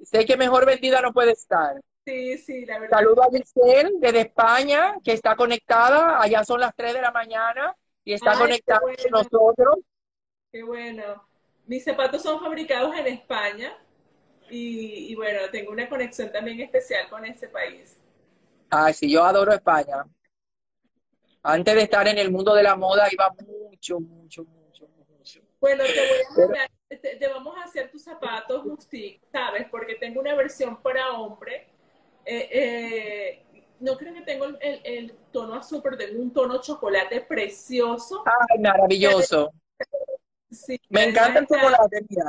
[0.01, 1.79] sé que mejor vendida no puede estar.
[2.03, 2.97] Sí, sí, la verdad.
[2.97, 6.19] Saludo a Giselle desde España, que está conectada.
[6.19, 9.75] Allá son las 3 de la mañana y está conectada con nosotros.
[10.51, 11.27] Qué bueno.
[11.67, 13.77] Mis zapatos son fabricados en España
[14.49, 17.97] y, bueno, tengo una conexión también especial con ese país.
[18.69, 20.05] Ay, sí, yo adoro España.
[21.41, 25.41] Antes de estar en el mundo de la moda iba mucho, mucho, mucho, mucho.
[25.59, 29.67] Bueno, te voy a mandar te, vamos a hacer tus zapatos Mustic, ¿sabes?
[29.69, 31.67] Porque tengo una versión para hombre.
[32.25, 33.43] Eh, eh,
[33.79, 38.23] no creo que tengo el, tono azul, pero tengo un tono chocolate precioso.
[38.25, 39.51] Ay, maravilloso.
[40.51, 42.25] Sí, Me encanta el chocolate, mira.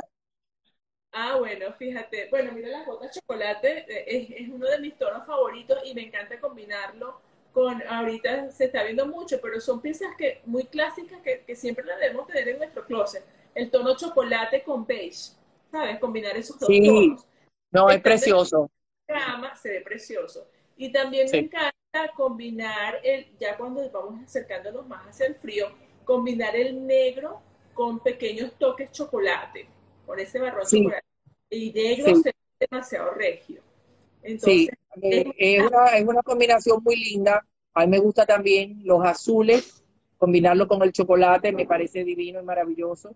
[1.11, 2.29] Ah, bueno, fíjate.
[2.29, 6.39] Bueno, mira las botas chocolate, eh, es, uno de mis tonos favoritos y me encanta
[6.39, 7.19] combinarlo
[7.51, 11.83] con, ahorita se está viendo mucho, pero son piezas que muy clásicas que, que siempre
[11.83, 15.33] las debemos tener en nuestro closet el tono chocolate con beige,
[15.69, 15.99] ¿sabes?
[15.99, 16.85] Combinar esos dos sí.
[16.85, 17.27] tonos.
[17.71, 18.69] No, es precioso.
[19.05, 20.47] Cama se ve precioso.
[20.77, 21.73] Y también me encanta
[22.15, 25.67] combinar el, ya cuando vamos acercándonos más hacia el frío,
[26.05, 27.41] combinar el negro
[27.73, 29.67] con pequeños toques chocolate,
[30.11, 31.05] con ese chocolate.
[31.49, 32.35] Y negro se ve
[32.69, 33.61] demasiado regio.
[34.39, 34.69] sí,
[35.01, 37.45] eh, es, una, es una combinación muy linda.
[37.73, 39.81] A mí me gusta también los azules,
[40.17, 43.15] combinarlo con el chocolate, me parece divino y maravilloso.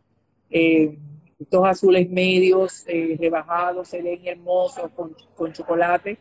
[0.49, 0.97] Eh,
[1.37, 4.89] estos azules medios, eh, rebajados, se ven hermosos
[5.35, 6.17] con, chocolate.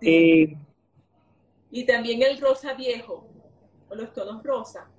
[0.00, 0.56] Eh,
[1.70, 3.28] y también el rosa viejo,
[3.88, 4.90] o los tonos rosa.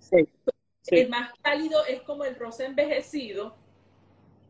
[0.87, 3.57] El más cálido es como el rosa envejecido,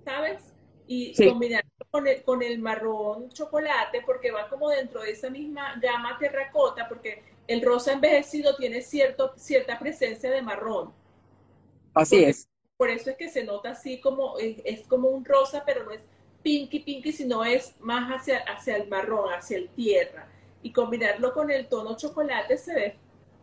[0.04, 0.42] ¿sabes?
[0.88, 5.80] Y combinarlo con el, con el marrón chocolate, porque va como dentro de esa misma
[5.82, 10.94] gama terracota, porque el rosa envejecido tiene cierto, cierta presencia de marrón.
[11.94, 12.50] Así es.
[12.78, 16.02] Por eso es que se nota así como, es, como un rosa, pero no es
[16.42, 20.28] pinky pinky, sino es más hacia, hacia el marrón, hacia el tierra.
[20.64, 22.96] Y combinarlo con el tono chocolate se ve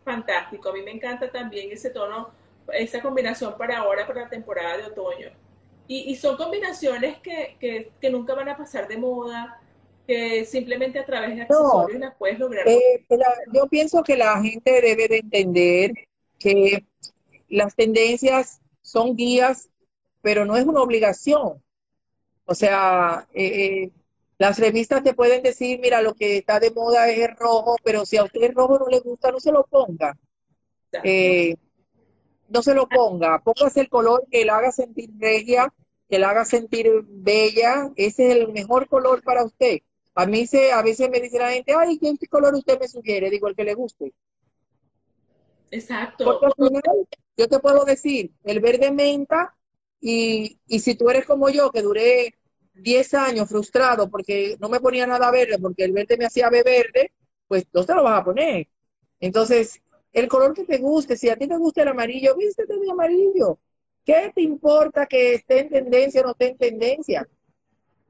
[0.03, 0.69] fantástico.
[0.69, 2.29] A mí me encanta también ese tono,
[2.73, 5.29] esa combinación para ahora, para la temporada de otoño.
[5.91, 9.59] Y, son combinaciones que, nunca van a pasar de moda,
[10.05, 12.67] que simplemente a través de accesorios las puedes lograr.
[12.67, 13.03] Eh,
[13.51, 15.93] yo pienso que la gente debe de entender
[16.37, 16.85] que
[17.47, 19.69] las tendencias son guías,
[20.21, 21.59] pero no es una obligación.
[22.45, 23.91] O sea, eh, eh,
[24.37, 28.05] las revistas te pueden decir, mira, lo que está de moda es el rojo, pero
[28.05, 30.15] si a usted el rojo no le gusta, no se lo ponga.
[31.03, 31.55] Eh,
[32.49, 35.73] no se lo ponga, póngase el color que le haga sentir regia,
[36.09, 39.79] que le haga sentir bella, ese es el mejor color para usted.
[40.15, 43.29] A mí se, a veces me dice la gente, ay, ¿qué color usted me sugiere?
[43.29, 44.13] Digo, el que le guste.
[45.71, 46.39] Exacto.
[47.37, 49.55] yo te puedo decir, el verde menta,
[50.01, 52.35] y, y si tú eres como yo, que duré
[52.73, 56.63] 10 años frustrado porque no me ponía nada verde, porque el verde me hacía ver
[56.63, 57.11] verde,
[57.47, 58.67] pues no te lo vas a poner.
[59.19, 59.81] Entonces,
[60.13, 63.59] el color que te guste, si a ti te gusta el amarillo, vístete de amarillo.
[64.05, 67.27] ¿Qué te importa que esté en tendencia o no esté en tendencia?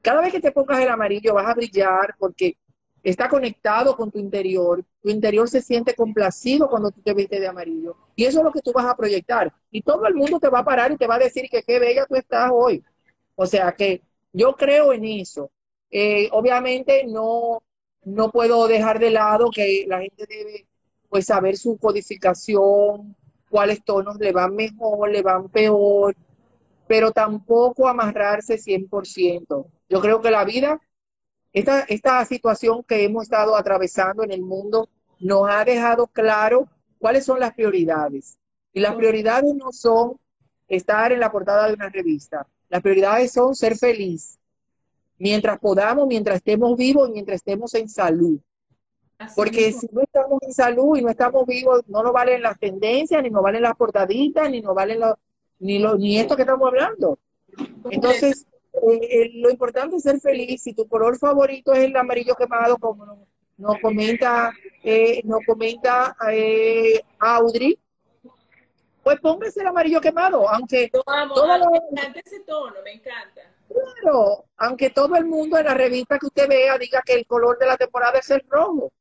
[0.01, 2.57] Cada vez que te pongas el amarillo vas a brillar porque
[3.03, 7.47] está conectado con tu interior, tu interior se siente complacido cuando tú te vistes de
[7.47, 7.97] amarillo.
[8.15, 9.53] Y eso es lo que tú vas a proyectar.
[9.71, 11.79] Y todo el mundo te va a parar y te va a decir que qué
[11.79, 12.83] bella tú estás hoy.
[13.35, 14.01] O sea que
[14.33, 15.51] yo creo en eso.
[15.91, 17.63] Eh, obviamente no,
[18.03, 20.68] no puedo dejar de lado que la gente debe
[21.09, 23.15] pues saber su codificación,
[23.49, 26.15] cuáles tonos le van mejor, le van peor,
[26.87, 29.65] pero tampoco amarrarse 100%.
[29.89, 30.79] Yo creo que la vida
[31.51, 34.87] esta, esta situación que hemos estado atravesando en el mundo
[35.19, 38.37] nos ha dejado claro cuáles son las prioridades.
[38.71, 40.19] Y las prioridades no son
[40.67, 42.45] estar en la portada de una revista.
[42.69, 44.37] Las prioridades son ser feliz.
[45.17, 48.39] Mientras podamos, mientras estemos vivos y mientras estemos en salud.
[49.35, 53.21] Porque si no estamos en salud y no estamos vivos, no nos valen las tendencias,
[53.21, 55.15] ni nos valen las portaditas, ni nos valen los,
[55.59, 57.19] ni, lo, ni esto que estamos hablando.
[57.89, 60.61] Entonces, eh, lo importante es ser feliz.
[60.63, 64.53] Si tu color favorito es el amarillo quemado, como nos, comenta,
[64.83, 67.77] eh, nos comenta eh, Audrey,
[69.03, 71.03] pues póngase el amarillo quemado, aunque todo
[71.71, 73.41] me encanta ese tono, me encanta.
[73.67, 77.59] Claro, aunque todo el mundo en la revista que usted vea diga que el color
[77.59, 78.91] de la temporada es el rojo.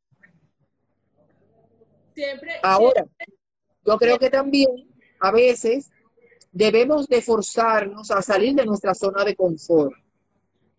[2.18, 2.54] Siempre.
[2.64, 3.06] Ahora,
[3.86, 4.90] yo creo que también
[5.20, 5.88] a veces
[6.50, 9.94] debemos de forzarnos a salir de nuestra zona de confort.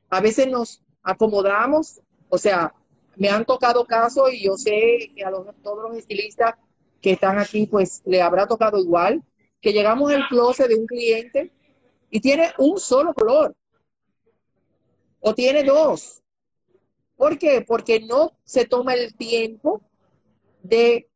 [0.10, 2.74] A veces nos acomodamos, o sea,
[3.16, 5.32] me han tocado casos y yo sé que a
[5.64, 6.56] todos los estilistas
[7.02, 9.24] que están aquí, pues le habrá tocado igual,
[9.62, 11.54] que llegamos al closet de un cliente
[12.10, 13.56] y tiene un solo color
[15.22, 16.22] o tiene dos.
[17.16, 17.64] ¿Por qué?
[17.66, 19.82] Porque no se toma el tiempo
[20.64, 21.09] de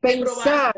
[0.00, 0.72] pensar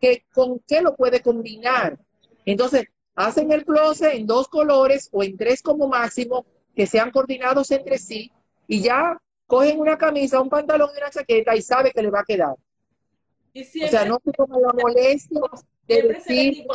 [0.00, 1.98] que, con qué lo puede combinar.
[2.44, 7.70] Entonces, hacen el closet en dos colores o en tres como máximo, que sean coordinados
[7.70, 8.32] entre sí,
[8.66, 12.20] y ya cogen una camisa, un pantalón y una chaqueta y sabe que le va
[12.20, 12.54] a quedar.
[12.54, 15.40] o sea, no toma la molestia
[15.86, 16.66] de decir,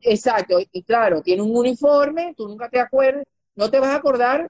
[0.00, 4.48] exacto, y claro, tiene un uniforme, tú nunca te acuerdas, no te vas a acordar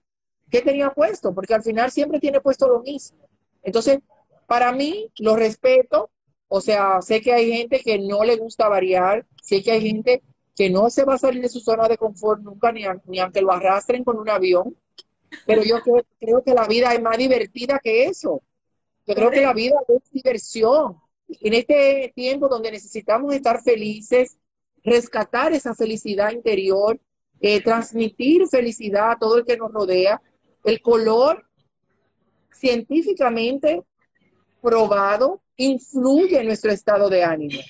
[0.50, 3.18] qué tenía puesto, porque al final siempre tiene puesto lo mismo.
[3.62, 3.98] Entonces,
[4.46, 6.10] para mí, lo respeto,
[6.48, 10.22] o sea, sé que hay gente que no le gusta variar, sé que hay gente
[10.54, 13.42] que no se va a salir de su zona de confort nunca, ni, ni aunque
[13.42, 14.76] lo arrastren con un avión,
[15.44, 18.42] pero yo creo, creo, que la vida es más divertida que eso.
[19.06, 20.96] Yo creo que la vida es diversión.
[21.28, 24.38] En este tiempo donde necesitamos estar felices,
[24.82, 26.98] rescatar esa felicidad interior,
[27.40, 30.22] eh, transmitir felicidad a todo el que nos rodea.
[30.64, 31.44] El color
[32.52, 33.82] científicamente
[34.66, 37.60] probado influye en nuestro estado de ánimo.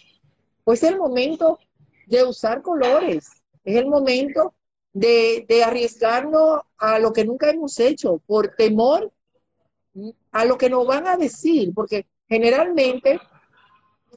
[0.65, 1.59] Pues es el momento
[2.07, 3.29] de usar colores,
[3.65, 4.55] es el momento
[4.95, 9.13] de, de arriesgarnos a lo que nunca hemos hecho por temor
[10.33, 13.21] a lo que nos van a decir, porque generalmente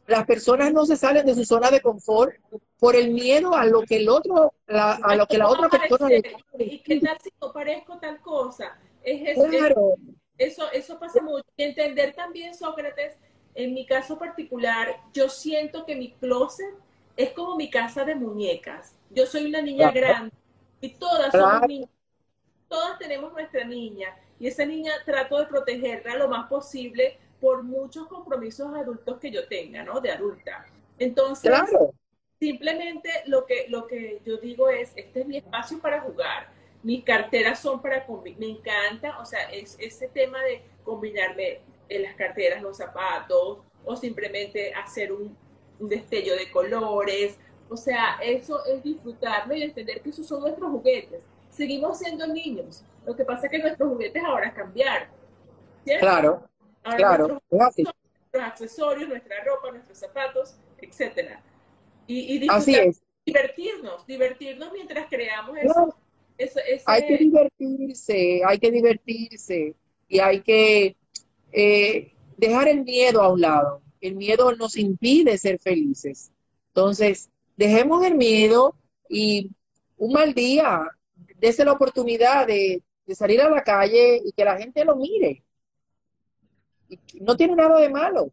[0.08, 2.34] las personas no se salen de su zona de confort
[2.80, 6.24] por el miedo a lo que el otro, a lo que la otra persona le
[6.60, 8.78] ¿Y qué tal si no parezco tal cosa?
[9.04, 9.96] Es eso,
[10.40, 11.46] eso, eso pasa mucho.
[11.56, 13.18] Y entender también, Sócrates,
[13.54, 16.74] en mi caso particular, yo siento que mi closet
[17.18, 18.96] es como mi casa de muñecas.
[19.10, 20.34] Yo soy una niña grande
[20.80, 21.90] y todas somos niñas.
[22.70, 28.08] Todas tenemos nuestra niña y esa niña trato de protegerla lo más posible por muchos
[28.08, 30.00] compromisos adultos que yo tenga, ¿no?
[30.00, 30.66] De adulta.
[30.98, 31.52] Entonces,
[32.40, 36.59] simplemente lo que, lo que yo digo es, este es mi espacio para jugar.
[36.82, 38.06] Mis carteras son para
[38.38, 41.60] me encanta, o sea, es ese tema de combinarme
[41.90, 45.36] en las carteras los zapatos o simplemente hacer un,
[45.80, 47.38] un destello de colores.
[47.70, 51.24] O sea, eso es disfrutarme y entender que esos son nuestros juguetes.
[51.50, 52.84] Seguimos siendo niños.
[53.06, 55.10] Lo que pasa es que nuestros juguetes ahora cambiaron.
[55.84, 56.06] ¿cierto?
[56.06, 56.50] Claro
[56.96, 57.96] claro, nuestros,
[58.34, 61.42] accesorios, nuestra ropa, nuestros zapatos, etcétera.
[62.08, 63.04] Y, Así es.
[63.26, 65.58] divertirnos, divertirnos mientras creamos
[66.86, 69.76] Hay que divertirse, hay que divertirse
[70.08, 70.96] y hay que
[71.52, 73.82] eh, dejar el miedo a un lado.
[74.02, 76.32] El miedo nos impide ser felices.
[76.70, 78.76] Entonces, dejemos el miedo
[79.10, 79.52] y
[79.98, 80.82] un mal día,
[81.40, 85.44] dése la oportunidad de, de salir a la calle y que la gente lo mire
[87.22, 88.32] no tiene nada de malo.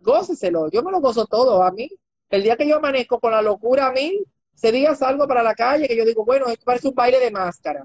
[0.00, 0.70] Góceselo.
[0.70, 1.62] Yo me lo gozo todo.
[1.62, 1.88] A mí,
[2.30, 4.22] el día que yo amanezco con la locura a mí,
[4.56, 7.30] ese día salgo para la calle que yo digo, bueno, esto parece un baile de
[7.30, 7.84] máscara.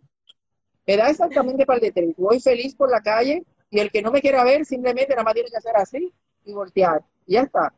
[0.88, 4.10] Me da exactamente para el de Voy feliz por la calle y el que no
[4.10, 6.14] me quiera ver simplemente nada más tiene que hacer así
[6.46, 7.04] y voltear.
[7.28, 7.74] Y ya está.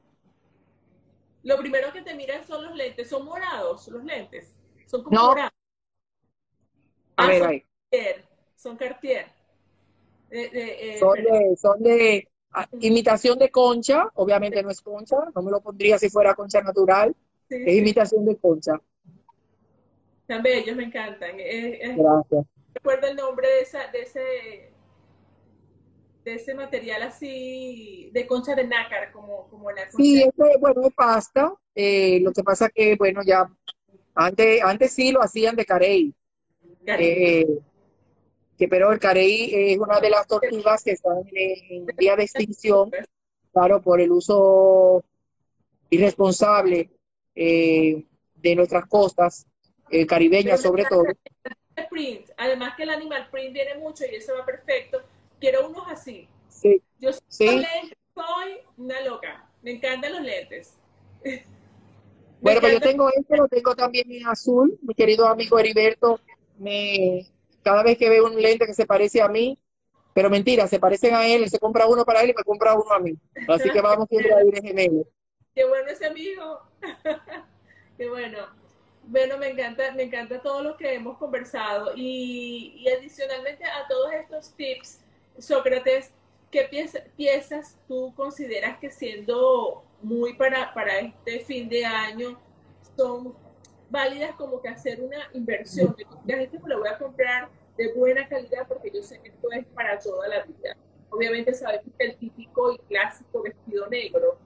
[1.42, 3.10] Lo primero que te miran son los lentes.
[3.10, 4.56] ¿Son morados los lentes?
[4.86, 5.52] Son como morados.
[7.16, 7.66] A ah, ver, ahí.
[8.56, 9.26] Son Cartier.
[10.30, 11.00] Eh,
[11.58, 16.10] son de, ah, imitación de concha, obviamente no es concha, no me lo pondría si
[16.10, 17.16] fuera concha natural,
[17.50, 18.80] es imitación de concha.
[20.28, 21.38] Tan bellos, me encantan.
[21.38, 22.46] Gracias.
[22.74, 24.74] Recuerdo el nombre de, esa, de ese
[26.24, 29.98] de ese material así de concha de nácar, como, como la concha.
[29.98, 31.54] Sí, bueno, es pasta.
[31.76, 33.50] Eh, lo que pasa que, bueno, ya
[34.16, 36.14] antes, antes sí lo hacían de carey.
[36.86, 37.48] Eh,
[38.58, 42.92] que pero el carey es una de las tortugas que están en, vía de extinción,
[43.52, 45.04] claro, por el uso
[45.90, 46.90] irresponsable
[47.36, 48.06] eh,
[48.36, 49.46] de nuestras costas
[49.90, 51.04] eh, caribeñas sobre todo.
[52.38, 55.02] Además que el animal print viene mucho y eso va perfecto.
[55.40, 56.28] Quiero unos así.
[56.50, 56.82] Sí.
[57.00, 57.66] Yo soy,
[58.78, 59.50] una loca.
[59.62, 60.78] Me encantan los lentes.
[62.42, 64.78] Bueno, pues yo tengo este, lo tengo también en azul.
[64.82, 66.20] Mi querido amigo Heriberto,
[66.60, 67.26] me,
[67.62, 69.58] cada vez que veo un lente que se parece a mí,
[70.14, 72.74] pero mentira, se parecen a él, él se compra uno para él y me compra
[72.74, 73.18] uno a mí.
[73.48, 75.08] Así que vamos siempre a ir en gemelo.
[75.56, 76.62] Qué bueno ese amigo.
[77.98, 78.38] Qué bueno.
[79.06, 84.14] Bueno, me encanta, me encanta todo lo que hemos conversado y, y adicionalmente a todos
[84.14, 85.02] estos tips,
[85.38, 86.14] Sócrates,
[86.50, 86.70] ¿qué
[87.18, 92.40] piezas, tú consideras que siendo muy para, para este fin de año
[92.96, 93.36] son
[93.90, 95.96] válidas como que hacer una inversión?
[95.96, 99.52] Que gente me lo voy a comprar de buena calidad porque yo sé que esto
[99.52, 100.78] es para toda la vida.
[101.10, 104.38] Obviamente sabemos que el típico y clásico vestido negro,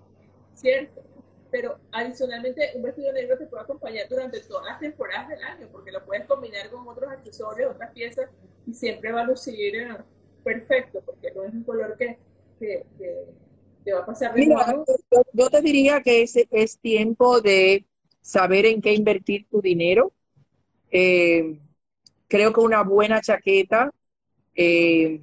[0.58, 1.04] ¿cierto?
[1.50, 5.92] pero adicionalmente un vestido negro te puede acompañar durante todas las temporadas del año, porque
[5.92, 8.30] lo puedes combinar con otros accesorios, otras piezas,
[8.66, 9.98] y siempre va a lucir eh,
[10.44, 12.18] perfecto, porque no es un color que,
[12.60, 12.86] que,
[13.84, 14.84] te va a pasar de Mira,
[15.34, 17.86] yo, te diría que es, es tiempo de
[18.22, 20.12] saber en qué invertir tu dinero.
[20.92, 21.60] Eh,
[22.28, 23.94] creo que una buena chaqueta
[24.56, 25.22] eh,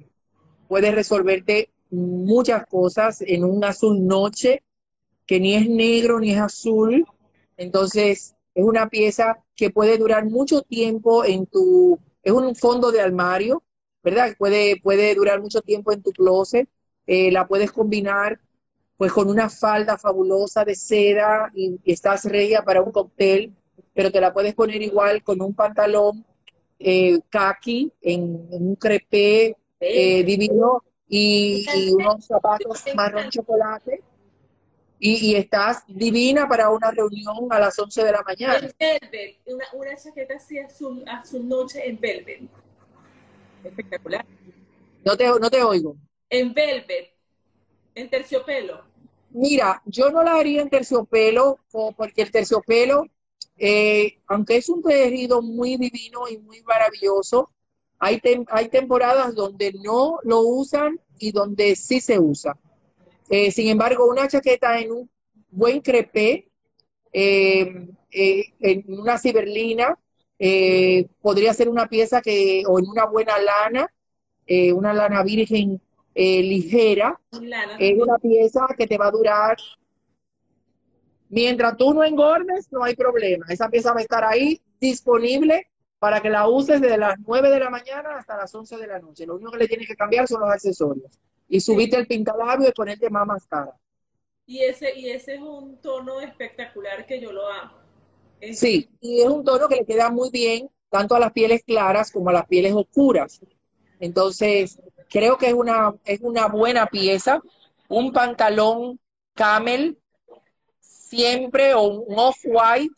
[0.67, 4.63] puede resolverte muchas cosas en un azul noche
[5.25, 7.05] que ni es negro ni es azul.
[7.57, 13.01] Entonces, es una pieza que puede durar mucho tiempo en tu, es un fondo de
[13.01, 13.63] armario,
[14.03, 14.35] ¿verdad?
[14.37, 16.67] Puede, puede durar mucho tiempo en tu closet.
[17.07, 18.39] Eh, la puedes combinar
[18.97, 23.53] pues con una falda fabulosa de seda y, estás regia para un cóctel,
[23.93, 26.25] pero te la puedes poner igual con un pantalón
[26.79, 34.01] eh, khaki en, un crepé eh, divino y, y, unos zapatos marrón chocolate
[34.99, 38.57] y, estás divina para una reunión a las 11 de la mañana.
[38.57, 42.41] En velvet, una, una chaqueta así azul, azul noche en velvet.
[43.63, 44.25] Espectacular.
[45.03, 45.95] No te, no te oigo.
[46.29, 47.13] En velvet,
[47.93, 48.83] en terciopelo.
[49.31, 51.59] Mira, yo no la haría en terciopelo,
[51.97, 53.05] porque el terciopelo,
[53.57, 57.51] eh, aunque es un tejido muy divino y muy maravilloso,
[57.99, 62.57] hay, hay temporadas donde no lo usan y donde sí se usa.
[63.29, 65.09] Eh, sin embargo, una chaqueta en un
[65.49, 66.49] buen crepé,
[67.11, 69.97] eh, eh, en una ciberlina,
[71.21, 73.91] podría ser una pieza que, o en una buena lana,
[74.73, 75.81] una lana virgen
[76.13, 77.19] ligera,
[77.79, 79.57] es una pieza que te va a durar.
[81.29, 83.45] Mientras tú no engordes, no hay problema.
[83.49, 85.67] Esa pieza va a estar ahí disponible
[85.99, 88.99] para que la uses desde las 9 de la mañana hasta las 11 de la
[88.99, 89.25] noche.
[89.25, 92.73] Lo único que le tienes que cambiar son los accesorios y subiste el pintalabio y
[92.73, 93.75] ponerte más máscara.
[94.45, 97.73] Y ese, y ese es un tono espectacular que yo lo amo.
[98.53, 102.11] Sí, y es un tono que le queda muy bien tanto a las pieles claras
[102.11, 103.41] como a las pieles oscuras.
[103.99, 104.79] Entonces,
[105.09, 107.41] creo que es una, es una buena pieza.
[107.87, 108.99] Un pantalón
[109.33, 109.97] camel,
[110.79, 112.93] siempre, o un off-white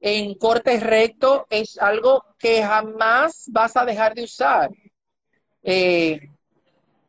[0.00, 4.70] en corte recto, es algo que jamás vas a dejar de usar.
[5.62, 6.20] Eh,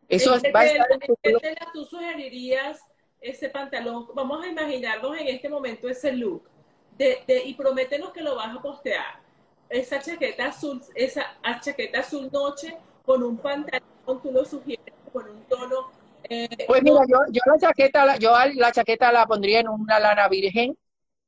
[0.09, 2.81] eso es, va a tú sugerirías
[3.21, 4.07] ese pantalón?
[4.15, 6.49] Vamos a imaginarnos en este momento ese look
[6.97, 9.21] de, y prométenos que lo vas a postear.
[9.69, 15.43] Esa chaqueta azul, esa chaqueta azul noche con un pantalón, tú lo sugieres con un
[15.43, 15.91] tono.
[16.23, 20.27] Eh, pues mira, yo, yo, la chaqueta, yo la chaqueta la pondría en una lana
[20.27, 20.75] virgen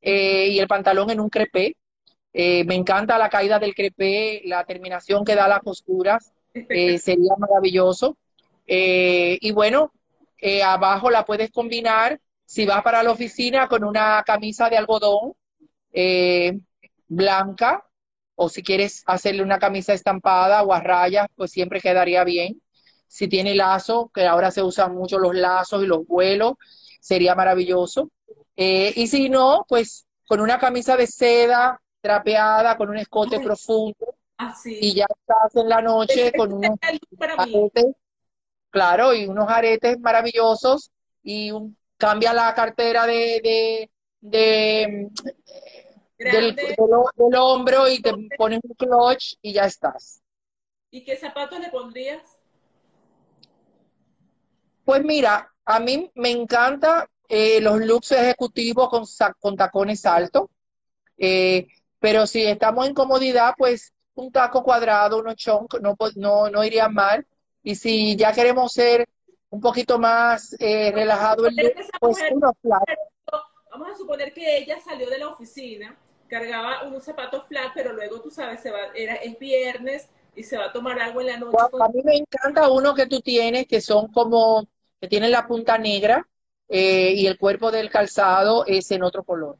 [0.01, 1.77] eh, y el pantalón en un crepé.
[2.33, 8.17] Eh, me encanta la caída del crepé, la terminación que da las costuras, sería maravilloso.
[8.73, 9.91] Eh, y bueno,
[10.37, 15.33] eh, abajo la puedes combinar si vas para la oficina con una camisa de algodón
[15.91, 16.57] eh,
[17.09, 17.85] blanca
[18.35, 22.61] o si quieres hacerle una camisa estampada o a rayas, pues siempre quedaría bien.
[23.07, 26.53] Si tiene lazo, que ahora se usan mucho los lazos y los vuelos,
[27.01, 28.09] sería maravilloso.
[28.55, 34.79] y si no, pues con una camisa de seda trapeada, con un escote profundo, así.
[34.81, 36.79] y ya estás en la noche con unos
[38.71, 40.91] Claro, y unos aretes maravillosos
[41.21, 43.89] y un, cambia la cartera de,
[44.21, 45.09] de,
[46.17, 50.21] del, hombro y te pones un clutch y ya estás.
[50.89, 52.21] ¿Y qué zapatos le pondrías?
[54.85, 59.03] Pues mira, a mí me encanta eh, los looks ejecutivos con,
[59.39, 60.49] con tacones altos,
[61.17, 61.67] eh,
[61.99, 66.89] pero si estamos en comodidad, pues un taco cuadrado, unos chonk, no, no, no iría
[66.89, 67.25] mal.
[67.63, 69.07] Y si ya queremos ser
[69.49, 71.47] un poquito más eh, relajado,
[71.99, 72.17] pues
[73.71, 75.97] Vamos a suponer que ella salió de la oficina,
[76.27, 80.57] cargaba unos zapatos flat, pero luego tú sabes, se va, era, es viernes y se
[80.57, 81.57] va a tomar algo en la noche.
[81.57, 84.67] A mí me encanta uno que tú tienes, que son como,
[84.99, 86.27] que tienen la punta negra
[86.67, 89.57] eh, y el cuerpo del calzado es en otro color.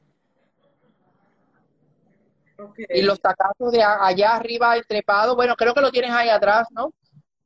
[2.90, 6.68] Y los tacazos de allá arriba, el trepado, bueno, creo que lo tienes ahí atrás,
[6.72, 6.94] ¿no?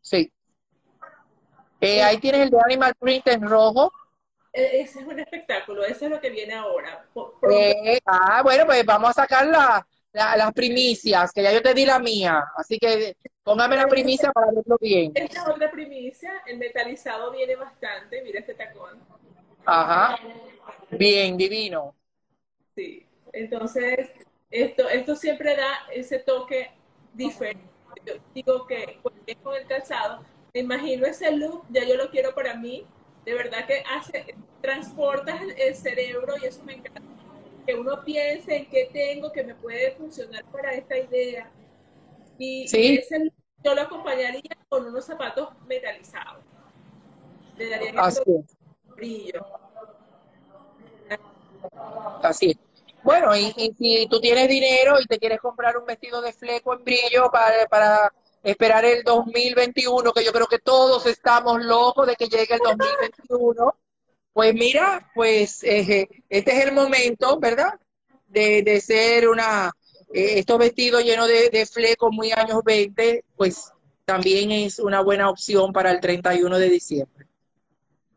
[0.02, 0.32] Sí.
[1.82, 3.92] Eh, ahí tienes el de Animal Print en rojo.
[4.52, 7.06] E, ese es un espectáculo, eso es lo que viene ahora.
[7.52, 12.00] Eh, ah, bueno, pues vamos a sacar las primicias, que ya yo te di la
[12.00, 15.12] mía, así que póngame la primicia para verlo bien.
[15.14, 19.00] Esta otra primicia, el metalizado viene bastante, mira este tacón.
[19.66, 20.18] Ajá,
[20.92, 21.94] bien, divino.
[22.76, 24.12] Sí, entonces
[24.50, 26.72] esto, esto siempre da ese toque
[27.14, 27.66] diferente.
[28.06, 29.00] Yo digo que
[29.44, 30.24] con el calzado,
[30.56, 32.88] me imagino ese look, ya yo lo quiero para mí,
[33.26, 37.02] de verdad que hace, transporta el cerebro y eso me encanta.
[37.66, 41.52] Que uno piense en qué tengo que me puede funcionar para esta idea.
[42.38, 43.34] Y ese
[43.64, 46.42] yo lo acompañaría con unos zapatos metalizados.
[47.58, 47.94] Le daría
[48.26, 48.46] un
[48.96, 49.46] brillo.
[52.24, 52.58] Así es.
[53.04, 56.84] Bueno, y, si tú tienes dinero y te quieres comprar un vestido de fleco en
[56.86, 58.12] brillo para, para
[58.46, 63.76] esperar el 2021, que yo creo que todos estamos locos de que llegue el 2021,
[64.32, 67.80] pues mira, pues este es el momento, ¿verdad?
[68.28, 69.72] De, de ser una,
[70.14, 73.72] eh, estos vestidos llenos de, de fleco muy años 20, pues
[74.06, 77.26] también es una buena opción para el 31 de diciembre.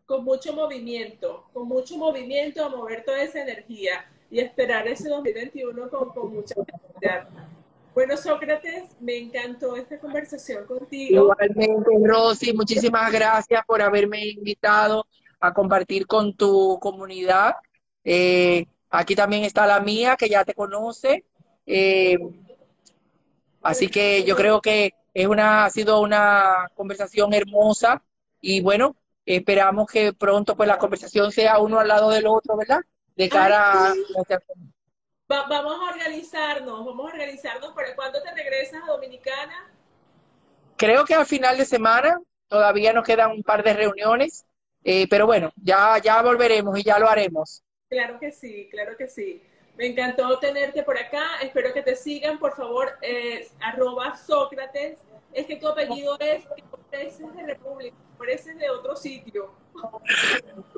[0.05, 5.89] Con mucho movimiento, con mucho movimiento a mover toda esa energía y esperar ese 2021
[5.89, 7.29] con, con mucha felicidad.
[7.99, 11.25] Bueno, Sócrates, me encantó esta conversación contigo.
[11.25, 15.05] Igualmente, Rosy, muchísimas gracias por haberme invitado
[15.41, 17.57] a compartir con tu comunidad.
[18.05, 21.25] Eh, aquí también está la mía, que ya te conoce.
[21.67, 22.17] Eh,
[23.63, 28.01] así que yo creo que es una, ha sido una conversación hermosa
[28.41, 28.95] y bueno,
[29.27, 32.79] esperamos que pronto pues la conversación sea uno al lado del otro, ¿verdad?
[33.19, 33.95] de cara a...
[35.29, 39.73] vamos a organizarnos, vamos a organizarnos para cuándo te regresas a Dominicana.
[40.77, 44.47] Creo que al final de semana todavía nos quedan un par de reuniones,
[44.85, 47.63] eh, pero bueno, ya, ya volveremos y ya lo haremos.
[47.91, 49.43] Claro que sí, claro que sí.
[49.77, 51.41] Me encantó tenerte por acá.
[51.43, 54.99] Espero que te sigan, por favor, eh, arroba Sócrates.
[55.33, 56.45] Es que tu apellido es,
[56.91, 59.53] es de República, pareces de otro sitio.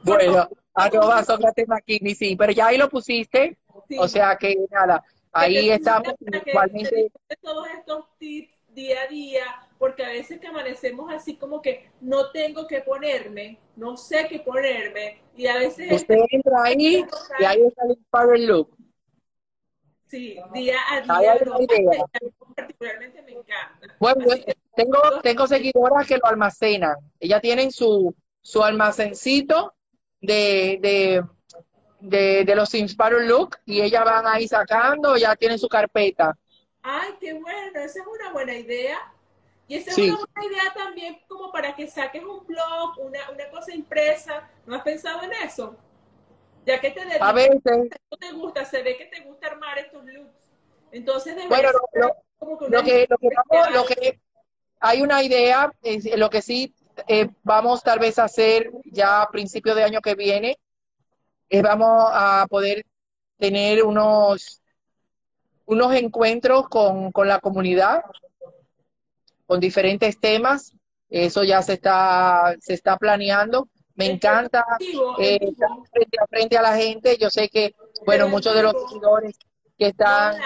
[0.02, 3.56] Bueno, arroba Sócrates Maquini, sí, pero ya ahí lo pusiste,
[3.98, 6.14] o sea que nada, ahí estamos
[6.46, 7.12] igualmente.
[7.42, 9.44] Todos estos tips día a día,
[9.78, 14.40] porque a veces que amanecemos así como que no tengo que ponerme, no sé qué
[14.40, 15.90] ponerme, y a veces...
[15.92, 17.04] Usted entra ahí
[17.38, 18.76] y ahí está el Power Look.
[20.06, 21.38] Sí, día a día.
[22.56, 23.96] particularmente me encanta.
[24.00, 24.24] Bueno,
[24.74, 26.96] tengo, tengo seguidoras que lo almacenan.
[27.20, 28.12] Ellas tienen su,
[28.42, 29.72] su almacencito
[30.20, 31.22] de, de,
[32.00, 36.36] de, los Inspire Look y ellas van ahí sacando, ya tienen su carpeta.
[36.82, 38.98] Ay, qué bueno, esa es una buena idea.
[39.68, 43.48] Y esa es una buena idea también como para que saques un blog, una, una
[43.50, 44.48] cosa impresa.
[44.66, 45.76] ¿No has pensado en eso?
[46.66, 50.04] Ya que te a veces no te gusta, se ve que te gusta armar estos
[50.04, 50.50] looks.
[50.92, 54.20] Entonces, bueno, lo, que, lo, que, lo que
[54.80, 55.72] hay una idea,
[56.16, 56.74] lo que sí
[57.06, 60.58] eh, vamos tal vez a hacer ya a principio de año que viene,
[61.50, 62.86] es vamos a poder
[63.36, 64.62] tener unos,
[65.66, 68.02] unos encuentros con, con la comunidad,
[69.46, 70.72] con diferentes temas.
[71.08, 73.68] Eso ya se está, se está planeando.
[73.96, 74.64] Me encanta
[75.18, 75.52] eh,
[75.92, 77.18] frente a frente a la gente.
[77.18, 77.74] Yo sé que,
[78.06, 79.36] bueno, muchos de los seguidores
[79.76, 80.36] que están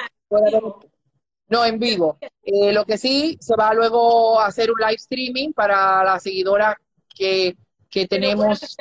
[1.48, 2.18] no, en vivo.
[2.42, 6.74] Eh, lo que sí, se va luego a hacer un live streaming para las seguidoras
[7.14, 7.56] que,
[7.90, 8.76] que tenemos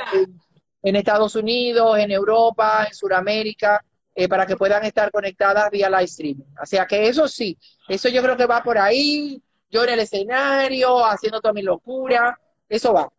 [0.83, 6.03] en, Estados Unidos, en Europa, en Sudamérica, eh, para que puedan estar conectadas vía live
[6.03, 6.45] streaming.
[6.61, 7.57] O sea que eso sí,
[7.87, 12.39] eso yo creo que va por ahí, yo en el escenario, haciendo toda mi locura,
[12.69, 13.09] eso va.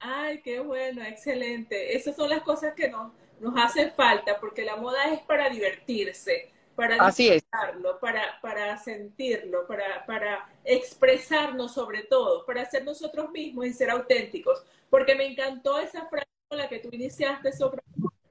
[0.00, 1.96] Ay, qué bueno, excelente.
[1.96, 6.52] Esas son las cosas que nos, nos hacen falta, porque la moda es para divertirse
[6.74, 7.30] para Así
[8.00, 14.64] para, para sentirlo, para, para expresarnos sobre todo, para ser nosotros mismos y ser auténticos.
[14.90, 17.82] Porque me encantó esa frase la que tú iniciaste sobre,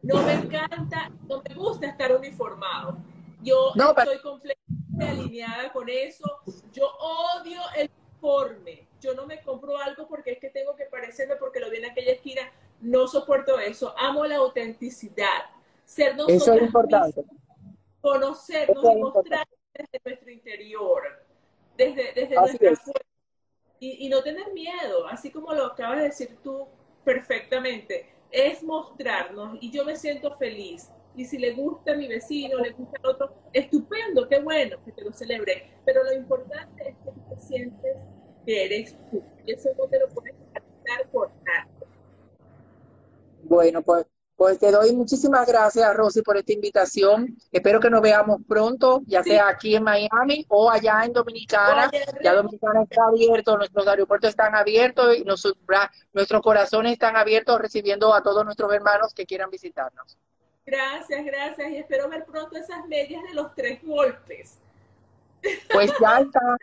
[0.01, 2.97] no me encanta, no me gusta estar uniformado.
[3.43, 6.39] Yo estoy completamente alineada con eso.
[6.71, 8.87] Yo odio el uniforme.
[8.99, 11.85] Yo no me compro algo porque es que tengo que parecerme porque lo vi en
[11.85, 12.41] aquella esquina.
[12.81, 13.95] No soporto eso.
[13.97, 15.49] Amo la autenticidad.
[15.85, 17.25] Ser nosotros Eso es importante
[18.01, 21.03] conocernos y mostrarnos desde nuestro interior,
[21.77, 22.91] desde, desde nuestra fuerza.
[23.79, 26.67] Y, y, no tener miedo, así como lo acabas de decir tú
[27.03, 32.59] perfectamente, es mostrarnos y yo me siento feliz y si le gusta a mi vecino,
[32.59, 35.69] le gusta al otro, estupendo, qué bueno que te lo celebre.
[35.85, 37.97] Pero lo importante es que te sientes
[38.45, 39.21] que eres tú.
[39.45, 40.33] Y eso no te lo puedes
[41.11, 41.67] por nada.
[43.43, 44.05] Bueno, pues,
[44.41, 47.37] pues te doy muchísimas gracias, Rosy, por esta invitación.
[47.51, 51.91] Espero que nos veamos pronto, ya sea aquí en Miami o allá en Dominicana.
[52.23, 58.23] Ya Dominicana está abierto, nuestros aeropuertos están abiertos y nuestros corazones están abiertos recibiendo a
[58.23, 60.17] todos nuestros hermanos que quieran visitarnos.
[60.65, 61.69] Gracias, gracias.
[61.69, 64.57] Y espero ver pronto esas medias de los tres golpes.
[65.71, 66.57] Pues ya están,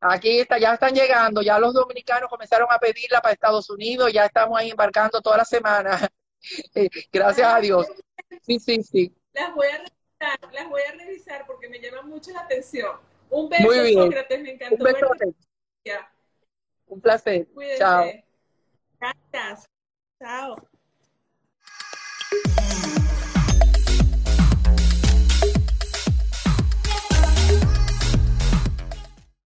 [0.00, 4.24] aquí está, ya están llegando, ya los dominicanos comenzaron a pedirla para Estados Unidos, ya
[4.24, 6.10] estamos ahí embarcando toda la semana.
[7.12, 7.86] Gracias a Dios.
[8.42, 9.14] Sí, sí, sí.
[9.32, 12.96] Las voy a revisar, las voy a revisar porque me llama mucho la atención.
[13.30, 14.02] Un beso, Muy bien.
[14.04, 14.76] Sócrates, me encantó.
[14.76, 15.08] Un beso.
[16.86, 17.46] Un placer.
[17.78, 18.06] Chao.
[18.98, 19.66] Gracias.
[20.18, 20.56] Chao.